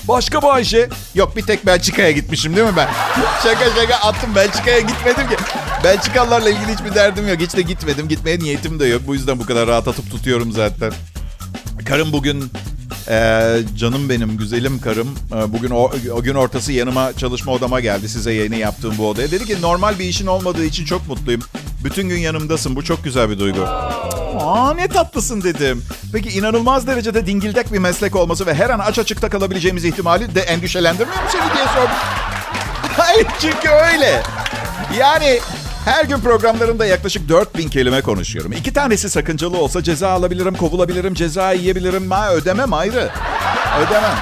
Başka 0.08 0.42
Bayce? 0.42 0.88
Yok 1.14 1.36
bir 1.36 1.42
tek 1.42 1.66
Belçika'ya 1.66 2.10
gitmişim 2.10 2.56
değil 2.56 2.66
mi 2.66 2.76
ben? 2.76 2.88
şaka 3.42 3.64
şaka 3.80 4.08
attım 4.08 4.34
Belçika'ya 4.34 4.80
gitmedim 4.80 5.28
ki. 5.28 5.36
Belçikalılarla 5.84 6.50
ilgili 6.50 6.72
hiçbir 6.72 6.94
derdim 6.94 7.28
yok. 7.28 7.40
Hiç 7.40 7.56
de 7.56 7.62
gitmedim. 7.62 8.08
Gitmeye 8.08 8.38
niyetim 8.38 8.80
de 8.80 8.86
yok. 8.86 9.02
Bu 9.06 9.14
yüzden 9.14 9.38
bu 9.38 9.46
kadar 9.46 9.66
rahat 9.66 9.88
atıp 9.88 10.10
tutuyorum 10.10 10.52
zaten. 10.52 10.92
Karım 11.84 12.12
bugün 12.12 12.50
Ee, 13.08 13.58
canım 13.76 14.08
benim, 14.08 14.36
güzelim 14.36 14.80
karım. 14.80 15.08
Ee, 15.32 15.52
bugün 15.52 15.70
o, 15.70 15.90
o 16.12 16.22
gün 16.22 16.34
ortası 16.34 16.72
yanıma 16.72 17.12
çalışma 17.12 17.52
odama 17.52 17.80
geldi. 17.80 18.08
Size 18.08 18.32
yayını 18.32 18.56
yaptığım 18.56 18.98
bu 18.98 19.08
odaya. 19.08 19.30
Dedi 19.30 19.44
ki 19.44 19.62
normal 19.62 19.98
bir 19.98 20.04
işin 20.04 20.26
olmadığı 20.26 20.64
için 20.64 20.84
çok 20.84 21.08
mutluyum. 21.08 21.40
Bütün 21.84 22.08
gün 22.08 22.18
yanımdasın. 22.18 22.76
Bu 22.76 22.84
çok 22.84 23.04
güzel 23.04 23.30
bir 23.30 23.38
duygu. 23.38 23.62
Aa 24.40 24.74
ne 24.74 24.88
tatlısın 24.88 25.42
dedim. 25.42 25.84
Peki 26.12 26.38
inanılmaz 26.38 26.86
derecede 26.86 27.26
dingildek 27.26 27.72
bir 27.72 27.78
meslek 27.78 28.16
olması 28.16 28.46
ve 28.46 28.54
her 28.54 28.70
an 28.70 28.78
aç 28.78 28.98
açıkta 28.98 29.28
kalabileceğimiz 29.28 29.84
ihtimali 29.84 30.34
de 30.34 30.40
endişelendirmiyor 30.40 31.22
mu 31.22 31.28
seni 31.32 31.54
diye 31.54 31.64
sordum. 31.74 31.96
Hayır 32.96 33.26
çünkü 33.40 33.68
öyle. 33.68 34.22
Yani 34.98 35.40
her 35.84 36.04
gün 36.04 36.20
programlarında 36.20 36.86
yaklaşık 36.86 37.28
4000 37.28 37.68
kelime 37.68 38.02
konuşuyorum. 38.02 38.52
İki 38.52 38.72
tanesi 38.72 39.10
sakıncalı 39.10 39.58
olsa 39.58 39.82
ceza 39.82 40.10
alabilirim, 40.10 40.54
kovulabilirim, 40.54 41.14
ceza 41.14 41.52
yiyebilirim. 41.52 42.10
Ha, 42.10 42.32
ödemem 42.32 42.72
ayrı. 42.72 43.10
Ödemem. 43.86 44.16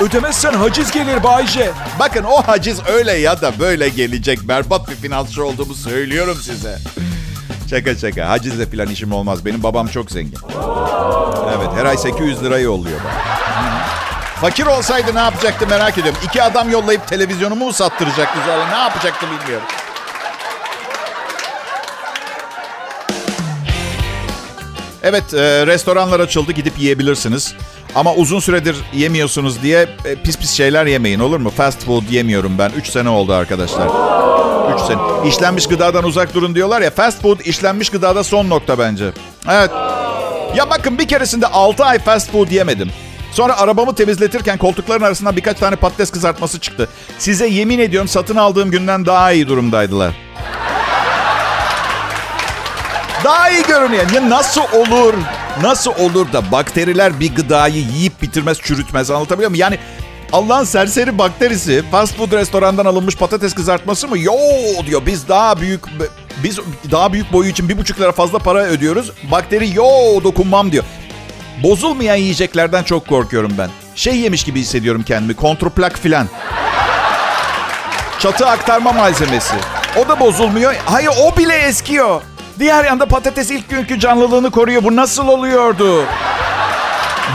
Ödemezsen 0.00 0.52
haciz 0.52 0.90
gelir 0.90 1.22
Bayce. 1.22 1.70
Bakın 1.98 2.24
o 2.24 2.42
haciz 2.42 2.80
öyle 2.86 3.12
ya 3.12 3.40
da 3.40 3.52
böyle 3.58 3.88
gelecek. 3.88 4.48
Berbat 4.48 4.90
bir 4.90 4.94
finansçı 4.96 5.44
olduğumu 5.44 5.74
söylüyorum 5.74 6.38
size. 6.42 6.78
Şaka 7.70 7.94
şaka. 7.94 8.28
Hacizle 8.28 8.66
falan 8.66 8.86
işim 8.86 9.12
olmaz. 9.12 9.44
Benim 9.44 9.62
babam 9.62 9.86
çok 9.86 10.10
zengin. 10.10 10.38
Evet 11.58 11.68
her 11.74 11.84
ay 11.84 11.96
800 11.98 12.42
lira 12.44 12.58
yolluyor 12.58 13.00
bana. 13.04 13.40
Fakir 14.40 14.66
olsaydı 14.66 15.14
ne 15.14 15.18
yapacaktı 15.18 15.66
merak 15.66 15.98
ediyorum. 15.98 16.20
İki 16.24 16.42
adam 16.42 16.70
yollayıp 16.70 17.08
televizyonumu 17.08 17.64
mu 17.64 17.72
sattıracaktı? 17.72 18.38
Ne 18.70 18.78
yapacaktı 18.78 19.26
bilmiyorum. 19.26 19.66
Evet, 25.02 25.34
e, 25.34 25.66
restoranlar 25.66 26.20
açıldı. 26.20 26.52
Gidip 26.52 26.78
yiyebilirsiniz. 26.78 27.54
Ama 27.94 28.14
uzun 28.14 28.40
süredir 28.40 28.76
yemiyorsunuz 28.94 29.62
diye 29.62 29.88
e, 30.04 30.14
pis 30.14 30.38
pis 30.38 30.50
şeyler 30.50 30.86
yemeyin 30.86 31.18
olur 31.18 31.40
mu? 31.40 31.50
Fast 31.50 31.84
food 31.84 32.02
yemiyorum 32.10 32.58
ben. 32.58 32.70
3 32.70 32.90
sene 32.90 33.08
oldu 33.08 33.32
arkadaşlar. 33.32 33.86
3 34.74 34.80
sene. 34.80 35.28
İşlenmiş 35.28 35.66
gıdadan 35.66 36.04
uzak 36.04 36.34
durun 36.34 36.54
diyorlar 36.54 36.80
ya. 36.80 36.90
Fast 36.90 37.22
food 37.22 37.40
işlenmiş 37.40 37.90
gıdada 37.90 38.24
son 38.24 38.50
nokta 38.50 38.78
bence. 38.78 39.04
Evet. 39.50 39.70
Ya 40.56 40.70
bakın 40.70 40.98
bir 40.98 41.08
keresinde 41.08 41.46
6 41.46 41.84
ay 41.84 41.98
fast 41.98 42.32
food 42.32 42.50
yemedim. 42.50 42.90
Sonra 43.32 43.58
arabamı 43.58 43.94
temizletirken 43.94 44.58
koltukların 44.58 45.02
arasından 45.02 45.36
birkaç 45.36 45.58
tane 45.58 45.76
patates 45.76 46.10
kızartması 46.10 46.58
çıktı. 46.60 46.88
Size 47.18 47.46
yemin 47.46 47.78
ediyorum 47.78 48.08
satın 48.08 48.36
aldığım 48.36 48.70
günden 48.70 49.06
daha 49.06 49.32
iyi 49.32 49.48
durumdaydılar. 49.48 50.14
Daha 53.24 53.50
iyi 53.50 53.62
görünüyor. 53.62 54.10
Ya 54.14 54.30
nasıl 54.30 54.60
olur? 54.60 55.14
Nasıl 55.62 55.92
olur 55.98 56.32
da 56.32 56.52
bakteriler 56.52 57.20
bir 57.20 57.34
gıdayı 57.34 57.76
yiyip 57.76 58.22
bitirmez, 58.22 58.58
çürütmez 58.60 59.10
anlatabiliyor 59.10 59.50
muyum? 59.50 59.60
Yani 59.60 59.78
Allah'ın 60.32 60.64
serseri 60.64 61.18
bakterisi 61.18 61.84
fast 61.90 62.16
food 62.16 62.32
restorandan 62.32 62.84
alınmış 62.84 63.16
patates 63.16 63.54
kızartması 63.54 64.08
mı? 64.08 64.18
Yo 64.18 64.32
diyor 64.86 65.02
biz 65.06 65.28
daha 65.28 65.60
büyük 65.60 65.80
biz 66.44 66.58
daha 66.90 67.12
büyük 67.12 67.32
boyu 67.32 67.50
için 67.50 67.68
bir 67.68 67.78
buçuk 67.78 68.00
lira 68.00 68.12
fazla 68.12 68.38
para 68.38 68.58
ödüyoruz. 68.64 69.12
Bakteri 69.30 69.76
yo 69.76 69.84
dokunmam 70.24 70.72
diyor. 70.72 70.84
Bozulmayan 71.62 72.16
yiyeceklerden 72.16 72.82
çok 72.82 73.08
korkuyorum 73.08 73.52
ben. 73.58 73.70
Şey 73.94 74.16
yemiş 74.16 74.44
gibi 74.44 74.60
hissediyorum 74.60 75.02
kendimi. 75.02 75.36
Kontrplak 75.36 75.98
filan. 75.98 76.28
Çatı 78.18 78.46
aktarma 78.46 78.92
malzemesi. 78.92 79.54
O 79.96 80.08
da 80.08 80.20
bozulmuyor. 80.20 80.74
Hayır 80.84 81.10
o 81.22 81.36
bile 81.36 81.54
eskiyor. 81.54 82.22
Diğer 82.60 82.84
yanda 82.84 83.06
patates 83.06 83.50
ilk 83.50 83.68
günkü 83.70 83.98
canlılığını 83.98 84.50
koruyor. 84.50 84.84
Bu 84.84 84.96
nasıl 84.96 85.28
oluyordu? 85.28 86.04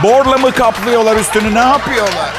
Borla 0.04 0.38
mı 0.38 0.52
kaplıyorlar 0.52 1.16
üstünü? 1.16 1.56
Ne 1.56 1.60
yapıyorlar? 1.60 2.30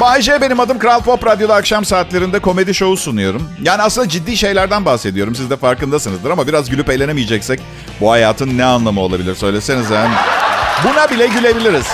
Bay 0.00 0.22
J 0.22 0.40
benim 0.40 0.60
adım. 0.60 0.78
Kral 0.78 1.00
Pop 1.00 1.26
Radyo'da 1.26 1.54
akşam 1.54 1.84
saatlerinde 1.84 2.38
komedi 2.38 2.74
şovu 2.74 2.96
sunuyorum. 2.96 3.50
Yani 3.62 3.82
aslında 3.82 4.08
ciddi 4.08 4.36
şeylerden 4.36 4.84
bahsediyorum. 4.84 5.34
Siz 5.34 5.50
de 5.50 5.56
farkındasınızdır 5.56 6.30
ama 6.30 6.46
biraz 6.46 6.70
gülüp 6.70 6.90
eğlenemeyeceksek 6.90 7.60
bu 8.00 8.10
hayatın 8.10 8.58
ne 8.58 8.64
anlamı 8.64 9.00
olabilir 9.00 9.34
söylesenize. 9.34 10.06
Buna 10.84 11.10
bile 11.10 11.26
gülebiliriz. 11.26 11.86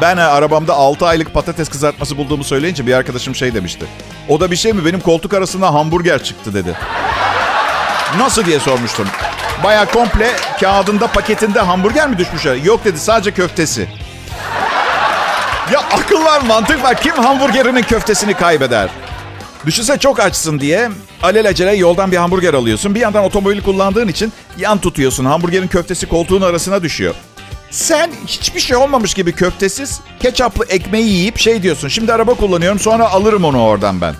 Ben 0.00 0.16
e, 0.16 0.22
arabamda 0.22 0.74
6 0.74 1.06
aylık 1.06 1.34
patates 1.34 1.68
kızartması 1.68 2.16
bulduğumu 2.16 2.44
söyleyince 2.44 2.86
bir 2.86 2.92
arkadaşım 2.94 3.34
şey 3.34 3.54
demişti. 3.54 3.86
O 4.28 4.40
da 4.40 4.50
bir 4.50 4.56
şey 4.56 4.72
mi? 4.72 4.84
Benim 4.84 5.00
koltuk 5.00 5.34
arasında 5.34 5.74
hamburger 5.74 6.24
çıktı 6.24 6.54
dedi. 6.54 6.76
Nasıl 8.18 8.44
diye 8.44 8.60
sormuştum. 8.60 9.08
Baya 9.64 9.84
komple 9.84 10.30
kağıdında 10.60 11.06
paketinde 11.06 11.60
hamburger 11.60 12.08
mi 12.08 12.18
düşmüş? 12.18 12.46
Yok 12.64 12.84
dedi 12.84 12.98
sadece 12.98 13.30
köftesi. 13.30 13.88
Ya 15.72 15.80
akıl 15.80 16.24
var 16.24 16.40
mantık 16.40 16.82
var. 16.82 17.00
Kim 17.00 17.12
hamburgerinin 17.12 17.82
köftesini 17.82 18.34
kaybeder? 18.34 18.90
Düşünse 19.66 19.98
çok 19.98 20.20
açsın 20.20 20.60
diye 20.60 20.90
alelacele 21.22 21.74
yoldan 21.76 22.12
bir 22.12 22.16
hamburger 22.16 22.54
alıyorsun. 22.54 22.94
Bir 22.94 23.00
yandan 23.00 23.24
otomobili 23.24 23.62
kullandığın 23.62 24.08
için 24.08 24.32
yan 24.58 24.78
tutuyorsun. 24.78 25.24
Hamburgerin 25.24 25.68
köftesi 25.68 26.08
koltuğun 26.08 26.42
arasına 26.42 26.82
düşüyor. 26.82 27.14
Sen 27.70 28.10
hiçbir 28.26 28.60
şey 28.60 28.76
olmamış 28.76 29.14
gibi 29.14 29.32
köftesiz, 29.32 30.00
ketçaplı 30.20 30.64
ekmeği 30.64 31.08
yiyip 31.08 31.38
şey 31.38 31.62
diyorsun. 31.62 31.88
Şimdi 31.88 32.12
araba 32.12 32.34
kullanıyorum 32.34 32.78
sonra 32.78 33.10
alırım 33.10 33.44
onu 33.44 33.62
oradan 33.62 34.00
ben. 34.00 34.14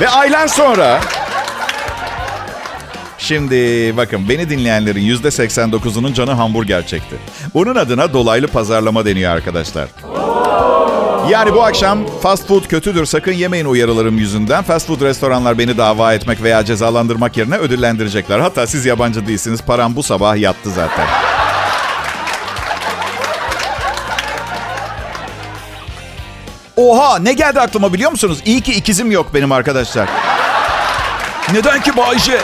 Ve 0.00 0.08
aylar 0.08 0.48
sonra... 0.48 1.00
Şimdi 3.18 3.56
bakın 3.96 4.28
beni 4.28 4.50
dinleyenlerin 4.50 5.00
yüzde 5.00 5.28
89'unun 5.28 6.14
canı 6.14 6.30
hamburger 6.32 6.86
çekti. 6.86 7.16
Bunun 7.54 7.74
adına 7.74 8.12
dolaylı 8.12 8.46
pazarlama 8.46 9.04
deniyor 9.04 9.32
arkadaşlar. 9.32 9.88
Yani 11.30 11.54
bu 11.54 11.62
akşam 11.62 12.06
fast 12.22 12.48
food 12.48 12.66
kötüdür 12.66 13.06
sakın 13.06 13.32
yemeyin 13.32 13.64
uyarılarım 13.64 14.18
yüzünden. 14.18 14.62
Fast 14.62 14.86
food 14.86 15.00
restoranlar 15.00 15.58
beni 15.58 15.78
dava 15.78 16.14
etmek 16.14 16.42
veya 16.42 16.64
cezalandırmak 16.64 17.36
yerine 17.36 17.56
ödüllendirecekler. 17.56 18.38
Hatta 18.38 18.66
siz 18.66 18.86
yabancı 18.86 19.26
değilsiniz 19.26 19.62
param 19.62 19.96
bu 19.96 20.02
sabah 20.02 20.36
yattı 20.36 20.70
zaten. 20.70 21.06
Oha 26.76 27.18
ne 27.18 27.32
geldi 27.32 27.60
aklıma 27.60 27.92
biliyor 27.92 28.10
musunuz? 28.10 28.38
İyi 28.44 28.60
ki 28.60 28.72
ikizim 28.72 29.10
yok 29.10 29.34
benim 29.34 29.52
arkadaşlar. 29.52 30.08
Neden 31.52 31.82
ki 31.82 31.96
Bayce? 31.96 32.40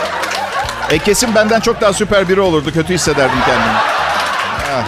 E 0.90 0.98
kesin 0.98 1.34
benden 1.34 1.60
çok 1.60 1.80
daha 1.80 1.92
süper 1.92 2.28
biri 2.28 2.40
olurdu. 2.40 2.72
Kötü 2.72 2.94
hissederdim 2.94 3.38
kendimi. 3.46 3.76
Ah. 4.74 4.84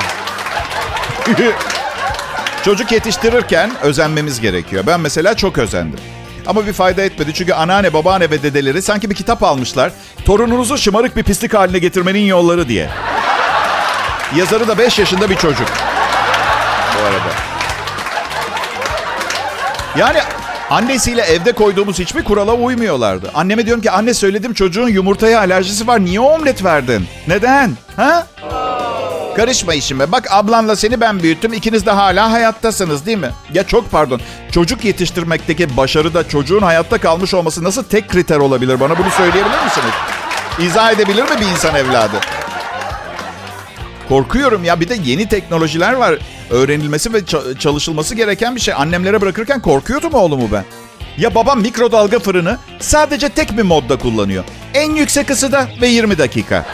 Çocuk 2.65 2.93
yetiştirirken 2.93 3.73
özenmemiz 3.83 4.41
gerekiyor. 4.41 4.85
Ben 4.87 5.01
mesela 5.01 5.37
çok 5.37 5.59
özendim. 5.59 6.01
Ama 6.47 6.67
bir 6.67 6.73
fayda 6.73 7.03
etmedi. 7.03 7.35
Çünkü 7.35 7.53
anneanne, 7.53 7.93
babaanne 7.93 8.31
ve 8.31 8.43
dedeleri 8.43 8.83
sanki 8.83 9.11
bir 9.11 9.15
kitap 9.15 9.43
almışlar. 9.43 9.93
Torununuzu 10.25 10.79
şımarık 10.79 11.17
bir 11.17 11.23
pislik 11.23 11.55
haline 11.55 11.79
getirmenin 11.79 12.27
yolları 12.27 12.69
diye. 12.69 12.89
Yazarı 14.37 14.69
da 14.69 14.79
5 14.79 14.99
yaşında 14.99 15.31
bir 15.31 15.37
çocuk. 15.37 15.69
Bu 16.99 17.07
arada. 17.07 17.52
Yani 19.97 20.19
annesiyle 20.71 21.23
evde 21.23 21.53
koyduğumuz 21.53 21.99
hiçbir 21.99 22.25
kurala 22.25 22.55
uymuyorlardı. 22.55 23.31
Anneme 23.35 23.67
diyorum 23.67 23.83
ki 23.83 23.91
anne 23.91 24.15
söyledim 24.15 24.55
çocuğun 24.55 24.89
yumurtaya 24.89 25.39
alerjisi 25.39 25.87
var. 25.87 26.05
Niye 26.05 26.21
omlet 26.21 26.65
verdin? 26.65 27.07
Neden? 27.29 27.73
Ha? 27.97 28.27
Karışma 29.37 29.75
işime. 29.75 30.13
Bak 30.13 30.27
ablanla 30.31 30.77
seni 30.77 31.01
ben 31.01 31.23
büyüttüm. 31.23 31.53
İkiniz 31.53 31.87
de 31.87 31.91
hala 31.91 32.33
hayattasınız 32.33 33.07
değil 33.07 33.19
mi? 33.19 33.31
Ya 33.55 33.67
çok 33.67 33.91
pardon. 33.91 34.21
Çocuk 34.53 34.85
yetiştirmekteki 34.85 35.77
başarı 35.77 36.15
da 36.15 36.29
çocuğun 36.29 36.63
hayatta 36.63 36.99
kalmış 36.99 37.35
olması 37.35 37.65
nasıl 37.65 37.85
tek 37.85 38.09
kriter 38.09 38.37
olabilir? 38.39 38.81
Bana 38.81 38.99
bunu 38.99 39.11
söyleyebilir 39.11 39.65
misiniz? 39.65 39.95
İzah 40.59 40.93
edebilir 40.93 41.23
mi 41.23 41.41
bir 41.41 41.47
insan 41.47 41.75
evladı? 41.75 42.17
Korkuyorum 44.09 44.65
ya. 44.65 44.81
Bir 44.81 44.89
de 44.89 44.97
yeni 45.05 45.29
teknolojiler 45.29 45.93
var. 45.93 46.15
Öğrenilmesi 46.51 47.13
ve 47.13 47.21
çalışılması 47.59 48.15
gereken 48.15 48.57
bir 48.57 48.61
şey. 48.61 48.75
Annemlere 48.75 49.21
bırakırken 49.21 49.61
korkuyordum 49.61 50.15
oğlumu 50.15 50.49
ben. 50.53 50.65
Ya 51.19 51.35
babam 51.35 51.61
mikrodalga 51.61 52.19
fırını 52.19 52.59
sadece 52.81 53.29
tek 53.29 53.57
bir 53.57 53.63
modda 53.63 53.99
kullanıyor. 53.99 54.45
En 54.75 54.91
yüksek 54.95 55.31
ısıda 55.31 55.69
ve 55.81 55.87
20 55.87 56.19
dakika. 56.19 56.67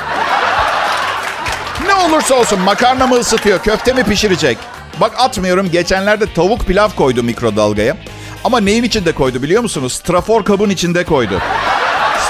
Ne 1.87 1.95
olursa 1.95 2.35
olsun 2.35 2.61
makarna 2.61 3.07
mı 3.07 3.15
ısıtıyor, 3.17 3.59
köfte 3.63 3.93
mi 3.93 4.05
pişirecek? 4.05 4.59
Bak 5.01 5.13
atmıyorum. 5.19 5.71
Geçenlerde 5.71 6.33
tavuk 6.33 6.67
pilav 6.67 6.89
koydu 6.91 7.23
mikrodalgaya. 7.23 7.97
Ama 8.45 8.61
neyin 8.61 8.83
içinde 8.83 9.13
koydu 9.13 9.43
biliyor 9.43 9.63
musunuz? 9.63 9.93
Strafor 9.93 10.45
kabın 10.45 10.71
içinde 10.71 11.05
koydu. 11.05 11.41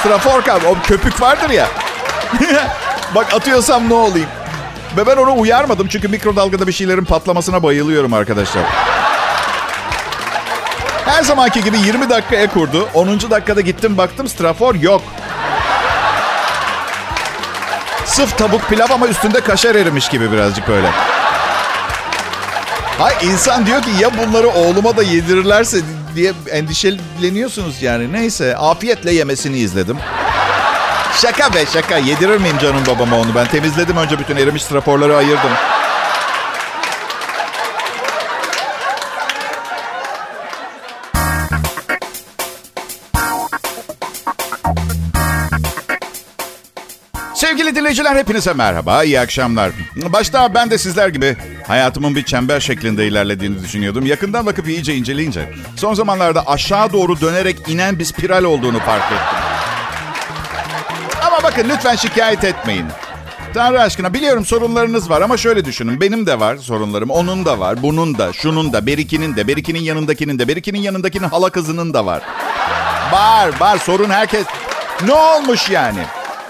Strafor 0.00 0.42
kab, 0.42 0.60
o 0.64 0.76
köpük 0.86 1.20
vardır 1.20 1.50
ya. 1.50 1.68
Bak 3.14 3.34
atıyorsam 3.34 3.88
ne 3.88 3.94
olayım? 3.94 4.28
Ve 4.98 5.06
ben 5.06 5.16
onu 5.16 5.40
uyarmadım 5.40 5.88
çünkü 5.88 6.08
mikrodalgada 6.08 6.66
bir 6.66 6.72
şeylerin 6.72 7.04
patlamasına 7.04 7.62
bayılıyorum 7.62 8.12
arkadaşlar. 8.12 8.62
Her 11.04 11.22
zamanki 11.22 11.64
gibi 11.64 11.78
20 11.78 12.10
dakikaya 12.10 12.50
kurdu. 12.50 12.88
10. 12.94 13.08
dakikada 13.08 13.60
gittim 13.60 13.98
baktım 13.98 14.28
strafor 14.28 14.74
yok. 14.74 15.02
Sırf 18.06 18.38
tavuk 18.38 18.68
pilav 18.68 18.90
ama 18.90 19.08
üstünde 19.08 19.40
kaşar 19.40 19.74
erimiş 19.74 20.08
gibi 20.08 20.32
birazcık 20.32 20.68
öyle. 20.68 20.90
Hay 22.98 23.14
insan 23.22 23.66
diyor 23.66 23.82
ki 23.82 23.90
ya 24.00 24.10
bunları 24.18 24.48
oğluma 24.48 24.96
da 24.96 25.02
yedirirlerse 25.02 25.78
diye 26.14 26.32
endişeleniyorsunuz 26.50 27.82
yani. 27.82 28.12
Neyse 28.12 28.56
afiyetle 28.56 29.12
yemesini 29.12 29.58
izledim. 29.58 29.98
Şaka 31.22 31.54
be 31.54 31.66
şaka. 31.66 31.98
Yedirir 31.98 32.40
miyim 32.40 32.58
canım 32.58 32.82
babama 32.86 33.18
onu? 33.18 33.34
Ben 33.34 33.46
temizledim 33.46 33.96
önce 33.96 34.18
bütün 34.18 34.36
erimiş 34.36 34.72
raporları 34.72 35.16
ayırdım. 35.16 35.50
Sevgili 47.34 47.76
dinleyiciler 47.76 48.16
hepinize 48.16 48.52
merhaba, 48.52 49.04
iyi 49.04 49.20
akşamlar. 49.20 49.72
Başta 49.96 50.54
ben 50.54 50.70
de 50.70 50.78
sizler 50.78 51.08
gibi 51.08 51.36
hayatımın 51.66 52.16
bir 52.16 52.22
çember 52.22 52.60
şeklinde 52.60 53.06
ilerlediğini 53.06 53.62
düşünüyordum. 53.62 54.06
Yakından 54.06 54.46
bakıp 54.46 54.68
iyice 54.68 54.94
inceleyince 54.94 55.52
son 55.76 55.94
zamanlarda 55.94 56.46
aşağı 56.46 56.92
doğru 56.92 57.20
dönerek 57.20 57.68
inen 57.68 57.98
bir 57.98 58.04
spiral 58.04 58.44
olduğunu 58.44 58.78
fark 58.78 59.12
ettim. 59.12 59.47
Bakın 61.58 61.70
lütfen 61.70 61.96
şikayet 61.96 62.44
etmeyin. 62.44 62.86
Tanrı 63.54 63.80
aşkına 63.80 64.14
biliyorum 64.14 64.44
sorunlarınız 64.46 65.10
var 65.10 65.22
ama 65.22 65.36
şöyle 65.36 65.64
düşünün. 65.64 66.00
Benim 66.00 66.26
de 66.26 66.40
var 66.40 66.56
sorunlarım. 66.56 67.10
Onun 67.10 67.44
da 67.44 67.58
var. 67.58 67.82
Bunun 67.82 68.18
da, 68.18 68.32
şunun 68.32 68.72
da, 68.72 68.86
Berikinin 68.86 69.36
de, 69.36 69.48
Berikinin 69.48 69.80
yanındakinin 69.80 70.38
de, 70.38 70.48
Berikinin 70.48 70.78
yanındakinin 70.78 71.28
hala 71.28 71.50
kızının 71.50 71.94
da 71.94 72.06
var. 72.06 72.22
Var, 73.12 73.50
var. 73.60 73.78
Sorun 73.78 74.10
herkes. 74.10 74.46
Ne 75.06 75.12
olmuş 75.12 75.70
yani? 75.70 76.00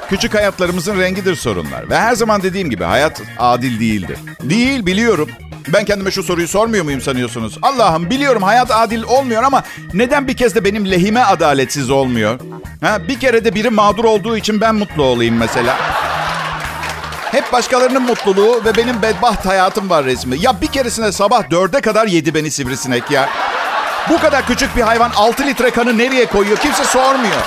Küçük 0.09 0.35
hayatlarımızın 0.35 0.99
rengidir 0.99 1.37
sorunlar. 1.37 1.91
Ve 1.91 1.99
her 1.99 2.15
zaman 2.15 2.43
dediğim 2.43 2.71
gibi 2.71 2.85
hayat 2.85 3.23
adil 3.39 3.81
değildir. 3.81 4.19
Değil 4.43 4.87
biliyorum. 4.87 5.29
Ben 5.69 5.85
kendime 5.85 6.11
şu 6.11 6.23
soruyu 6.23 6.49
sormuyor 6.49 6.85
muyum 6.85 7.01
sanıyorsunuz? 7.01 7.59
Allah'ım 7.63 8.11
biliyorum 8.11 8.43
hayat 8.43 8.71
adil 8.71 9.03
olmuyor 9.03 9.43
ama 9.43 9.63
neden 9.95 10.29
bir 10.29 10.37
kez 10.37 10.55
de 10.55 10.65
benim 10.65 10.91
lehime 10.91 11.21
adaletsiz 11.21 11.91
olmuyor? 11.91 12.41
Ha, 12.81 13.09
bir 13.09 13.21
kere 13.21 13.45
de 13.45 13.55
biri 13.55 13.71
mağdur 13.71 14.05
olduğu 14.05 14.37
için 14.37 14.61
ben 14.61 14.75
mutlu 14.75 15.03
olayım 15.03 15.37
mesela. 15.37 15.77
Hep 17.31 17.53
başkalarının 17.53 18.03
mutluluğu 18.03 18.65
ve 18.65 18.77
benim 18.77 19.03
bedbaht 19.03 19.47
hayatım 19.47 19.91
var 19.91 20.05
resmi. 20.05 20.37
Ya 20.41 20.61
bir 20.61 20.67
keresinde 20.67 21.13
sabah 21.13 21.51
dörde 21.51 21.81
kadar 21.81 22.07
yedi 22.07 22.35
beni 22.35 22.51
sivrisinek 22.51 23.11
ya. 23.11 23.29
Bu 24.09 24.21
kadar 24.21 24.47
küçük 24.47 24.77
bir 24.77 24.83
hayvan 24.83 25.11
6 25.17 25.47
litre 25.47 25.71
kanı 25.71 25.99
nereye 25.99 26.27
koyuyor 26.27 26.57
kimse 26.57 26.85
sormuyor. 26.85 27.43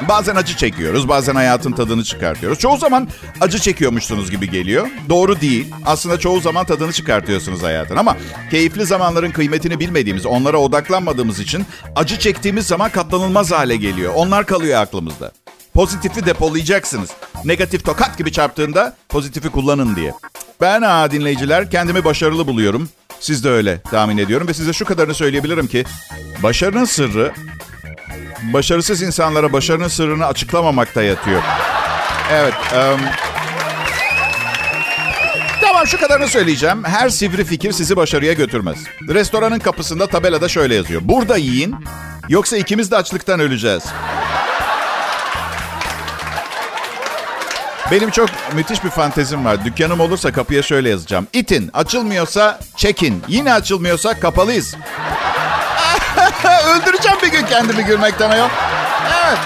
Bazen 0.00 0.36
acı 0.36 0.56
çekiyoruz, 0.56 1.08
bazen 1.08 1.34
hayatın 1.34 1.72
tadını 1.72 2.04
çıkartıyoruz. 2.04 2.58
Çoğu 2.58 2.76
zaman 2.76 3.08
acı 3.40 3.58
çekiyormuşsunuz 3.58 4.30
gibi 4.30 4.50
geliyor. 4.50 4.88
Doğru 5.08 5.40
değil. 5.40 5.74
Aslında 5.86 6.18
çoğu 6.18 6.40
zaman 6.40 6.66
tadını 6.66 6.92
çıkartıyorsunuz 6.92 7.62
hayatın. 7.62 7.96
Ama 7.96 8.16
keyifli 8.50 8.86
zamanların 8.86 9.30
kıymetini 9.30 9.80
bilmediğimiz, 9.80 10.26
onlara 10.26 10.58
odaklanmadığımız 10.58 11.40
için 11.40 11.66
acı 11.96 12.18
çektiğimiz 12.18 12.66
zaman 12.66 12.90
katlanılmaz 12.90 13.50
hale 13.52 13.76
geliyor. 13.76 14.12
Onlar 14.16 14.46
kalıyor 14.46 14.80
aklımızda. 14.80 15.32
Pozitifi 15.74 16.26
depolayacaksınız. 16.26 17.10
Negatif 17.44 17.84
tokat 17.84 18.18
gibi 18.18 18.32
çarptığında 18.32 18.96
pozitifi 19.08 19.48
kullanın 19.48 19.96
diye. 19.96 20.12
Ben 20.60 20.82
ha 20.82 21.10
dinleyiciler 21.10 21.70
kendimi 21.70 22.04
başarılı 22.04 22.46
buluyorum. 22.46 22.88
Siz 23.20 23.44
de 23.44 23.50
öyle 23.50 23.80
tahmin 23.80 24.18
ediyorum 24.18 24.48
ve 24.48 24.54
size 24.54 24.72
şu 24.72 24.84
kadarını 24.84 25.14
söyleyebilirim 25.14 25.66
ki 25.66 25.84
başarının 26.42 26.84
sırrı 26.84 27.32
başarısız 28.52 29.02
insanlara 29.02 29.52
başarının 29.52 29.88
sırrını 29.88 30.26
açıklamamakta 30.26 31.02
yatıyor. 31.02 31.42
Evet. 32.32 32.54
Um... 32.72 33.00
Tamam 35.60 35.86
şu 35.86 36.00
kadarını 36.00 36.28
söyleyeceğim. 36.28 36.84
Her 36.84 37.08
sivri 37.08 37.44
fikir 37.44 37.72
sizi 37.72 37.96
başarıya 37.96 38.32
götürmez. 38.32 38.78
Restoranın 39.08 39.58
kapısında 39.58 40.06
tabelada 40.06 40.48
şöyle 40.48 40.74
yazıyor. 40.74 41.00
Burada 41.04 41.36
yiyin 41.36 41.76
yoksa 42.28 42.56
ikimiz 42.56 42.90
de 42.90 42.96
açlıktan 42.96 43.40
öleceğiz. 43.40 43.82
Benim 47.90 48.10
çok 48.10 48.30
müthiş 48.54 48.84
bir 48.84 48.90
fantezim 48.90 49.44
var. 49.44 49.64
Dükkanım 49.64 50.00
olursa 50.00 50.32
kapıya 50.32 50.62
şöyle 50.62 50.88
yazacağım. 50.88 51.26
İtin. 51.32 51.70
Açılmıyorsa 51.74 52.60
çekin. 52.76 53.22
Yine 53.28 53.52
açılmıyorsa 53.52 54.20
kapalıyız. 54.20 54.76
Öldüreceğim 56.74 57.18
bir 57.22 57.28
gün 57.32 57.46
kendimi 57.46 57.84
gülmekten 57.84 58.30
ayol. 58.30 58.48
Evet. 59.26 59.38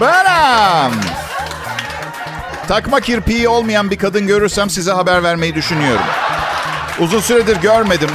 Beram. 0.00 0.92
Takma 2.68 3.00
kirpiği 3.00 3.48
olmayan 3.48 3.90
bir 3.90 3.98
kadın 3.98 4.26
görürsem 4.26 4.70
size 4.70 4.92
haber 4.92 5.22
vermeyi 5.22 5.54
düşünüyorum. 5.54 6.04
Uzun 7.00 7.20
süredir 7.20 7.56
görmedim. 7.56 8.10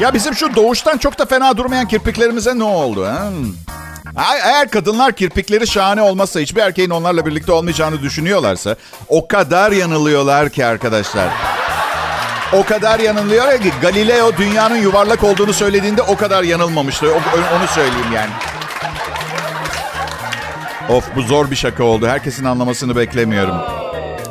Ya 0.00 0.14
bizim 0.14 0.34
şu 0.34 0.54
doğuştan 0.54 0.98
çok 0.98 1.18
da 1.18 1.26
fena 1.26 1.56
durmayan 1.56 1.88
kirpiklerimize 1.88 2.58
ne 2.58 2.64
oldu? 2.64 3.06
Ha? 3.06 4.36
Eğer 4.44 4.68
kadınlar 4.68 5.12
kirpikleri 5.12 5.66
şahane 5.66 6.02
olmazsa 6.02 6.40
hiçbir 6.40 6.62
erkeğin 6.62 6.90
onlarla 6.90 7.26
birlikte 7.26 7.52
olmayacağını 7.52 8.02
düşünüyorlarsa 8.02 8.76
o 9.08 9.28
kadar 9.28 9.72
yanılıyorlar 9.72 10.50
ki 10.50 10.66
arkadaşlar. 10.66 11.28
O 12.52 12.64
kadar 12.64 13.00
yanılıyor 13.00 13.58
ki 13.58 13.72
Galileo 13.82 14.36
dünyanın 14.36 14.76
yuvarlak 14.76 15.24
olduğunu 15.24 15.52
söylediğinde 15.52 16.02
o 16.02 16.16
kadar 16.16 16.42
yanılmamıştı. 16.42 17.06
Onu 17.56 17.66
söyleyeyim 17.74 18.12
yani. 18.14 18.30
Of 20.88 21.04
bu 21.16 21.22
zor 21.22 21.50
bir 21.50 21.56
şaka 21.56 21.84
oldu. 21.84 22.08
Herkesin 22.08 22.44
anlamasını 22.44 22.96
beklemiyorum. 22.96 23.54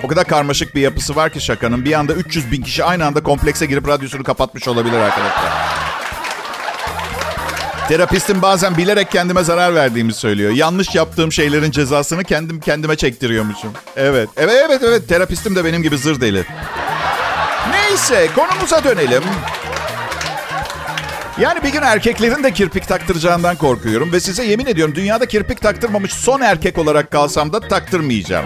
O 0.04 0.08
kadar 0.08 0.26
karmaşık 0.26 0.76
bir 0.76 0.82
yapısı 0.82 1.16
var 1.16 1.30
ki 1.30 1.42
şakanın. 1.42 1.86
Bir 1.86 1.94
anda 1.94 2.14
300 2.14 2.52
bin 2.52 2.62
kişi 2.62 2.84
aynı 2.84 3.06
anda 3.06 3.24
komplekse 3.24 3.66
girip 3.66 3.88
radyosunu 3.88 4.24
kapatmış 4.24 4.68
olabilir 4.68 4.98
arkadaşlar. 4.98 5.52
Terapistim 7.88 8.42
bazen 8.42 8.78
bilerek 8.78 9.12
kendime 9.12 9.44
zarar 9.44 9.76
verdiğimi 9.76 10.14
söylüyor. 10.14 10.52
Yanlış 10.52 10.96
yaptığım 10.96 11.32
şeylerin 11.32 11.72
cezasını 11.72 12.24
kendim 12.24 12.60
kendime 12.60 12.96
çektiriyormuşum. 12.96 13.72
Evet. 13.96 14.30
Evet 14.38 14.56
evet 14.66 14.82
evet. 14.84 15.08
Terapistim 15.10 15.56
de 15.56 15.66
benim 15.66 15.84
gibi 15.84 15.98
zır 15.98 16.22
deli. 16.22 16.46
Neyse 17.90 18.30
konumuza 18.36 18.84
dönelim. 18.84 19.24
Yani 21.40 21.64
bir 21.64 21.70
gün 21.70 21.82
erkeklerin 21.82 22.44
de 22.44 22.54
kirpik 22.54 22.88
taktıracağından 22.88 23.56
korkuyorum. 23.56 24.12
Ve 24.12 24.20
size 24.20 24.46
yemin 24.46 24.66
ediyorum 24.66 24.96
dünyada 24.96 25.26
kirpik 25.26 25.62
taktırmamış 25.62 26.14
son 26.14 26.42
erkek 26.42 26.78
olarak 26.78 27.12
kalsam 27.12 27.54
da 27.54 27.60
taktırmayacağım. 27.60 28.46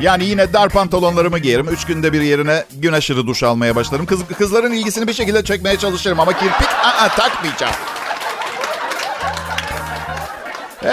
Yani 0.00 0.24
yine 0.24 0.52
dar 0.52 0.68
pantolonlarımı 0.68 1.38
giyerim. 1.38 1.68
Üç 1.68 1.84
günde 1.84 2.12
bir 2.12 2.20
yerine 2.20 2.64
gün 2.72 2.92
aşırı 2.92 3.26
duş 3.26 3.42
almaya 3.42 3.76
başlarım. 3.76 4.06
Kız, 4.06 4.20
kızların 4.38 4.72
ilgisini 4.72 5.08
bir 5.08 5.12
şekilde 5.14 5.44
çekmeye 5.44 5.76
çalışırım. 5.76 6.20
Ama 6.20 6.32
kirpik 6.32 6.68
aa, 6.84 7.08
takmayacağım. 7.08 7.74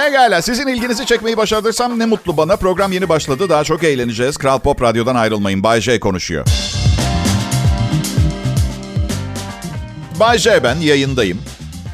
Egala 0.08 0.42
sizin 0.42 0.68
ilginizi 0.68 1.06
çekmeyi 1.06 1.38
başardıysam 1.38 2.00
ne 2.00 2.06
mutlu 2.06 2.38
bana. 2.38 2.56
Program 2.56 2.92
yeni 2.92 3.10
başladı. 3.10 3.50
Daha 3.50 3.63
çok 3.63 3.84
eğleneceğiz. 3.84 4.38
Kral 4.38 4.60
Pop 4.60 4.82
Radyo'dan 4.82 5.15
ayrılmayın. 5.15 5.63
Bay 5.63 5.82
J 5.82 6.00
konuşuyor. 6.00 6.46
Bay 10.19 10.38
J 10.38 10.63
ben 10.63 10.75
yayındayım. 10.75 11.41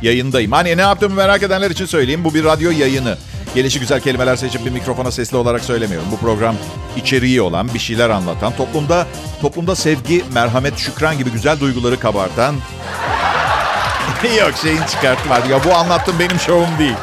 Yayındayım. 0.01 0.51
Hani 0.51 0.77
ne 0.77 0.81
yaptığımı 0.81 1.15
merak 1.15 1.43
edenler 1.43 1.71
için 1.71 1.85
söyleyeyim. 1.85 2.23
Bu 2.23 2.33
bir 2.33 2.43
radyo 2.43 2.71
yayını. 2.71 3.17
Gelişi 3.55 3.79
güzel 3.79 4.01
kelimeler 4.01 4.35
seçip 4.35 4.65
bir 4.65 4.71
mikrofona 4.71 5.11
sesli 5.11 5.37
olarak 5.37 5.63
söylemiyorum. 5.63 6.07
Bu 6.11 6.17
program 6.17 6.55
içeriği 6.97 7.41
olan, 7.41 7.73
bir 7.73 7.79
şeyler 7.79 8.09
anlatan, 8.09 8.55
toplumda 8.55 9.07
toplumda 9.41 9.75
sevgi, 9.75 10.23
merhamet, 10.33 10.77
şükran 10.77 11.17
gibi 11.17 11.29
güzel 11.29 11.59
duyguları 11.59 11.99
kabartan... 11.99 12.55
Yok 14.39 14.53
şeyin 14.61 14.83
çıkarttım 14.91 15.31
hadi. 15.31 15.51
Ya 15.51 15.63
bu 15.63 15.75
anlattığım 15.75 16.19
benim 16.19 16.39
şovum 16.39 16.79
değil. 16.79 16.95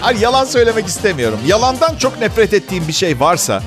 Hani 0.00 0.20
yalan 0.20 0.44
söylemek 0.44 0.86
istemiyorum. 0.86 1.38
Yalandan 1.46 1.96
çok 1.96 2.20
nefret 2.20 2.54
ettiğim 2.54 2.88
bir 2.88 2.92
şey 2.92 3.20
varsa 3.20 3.62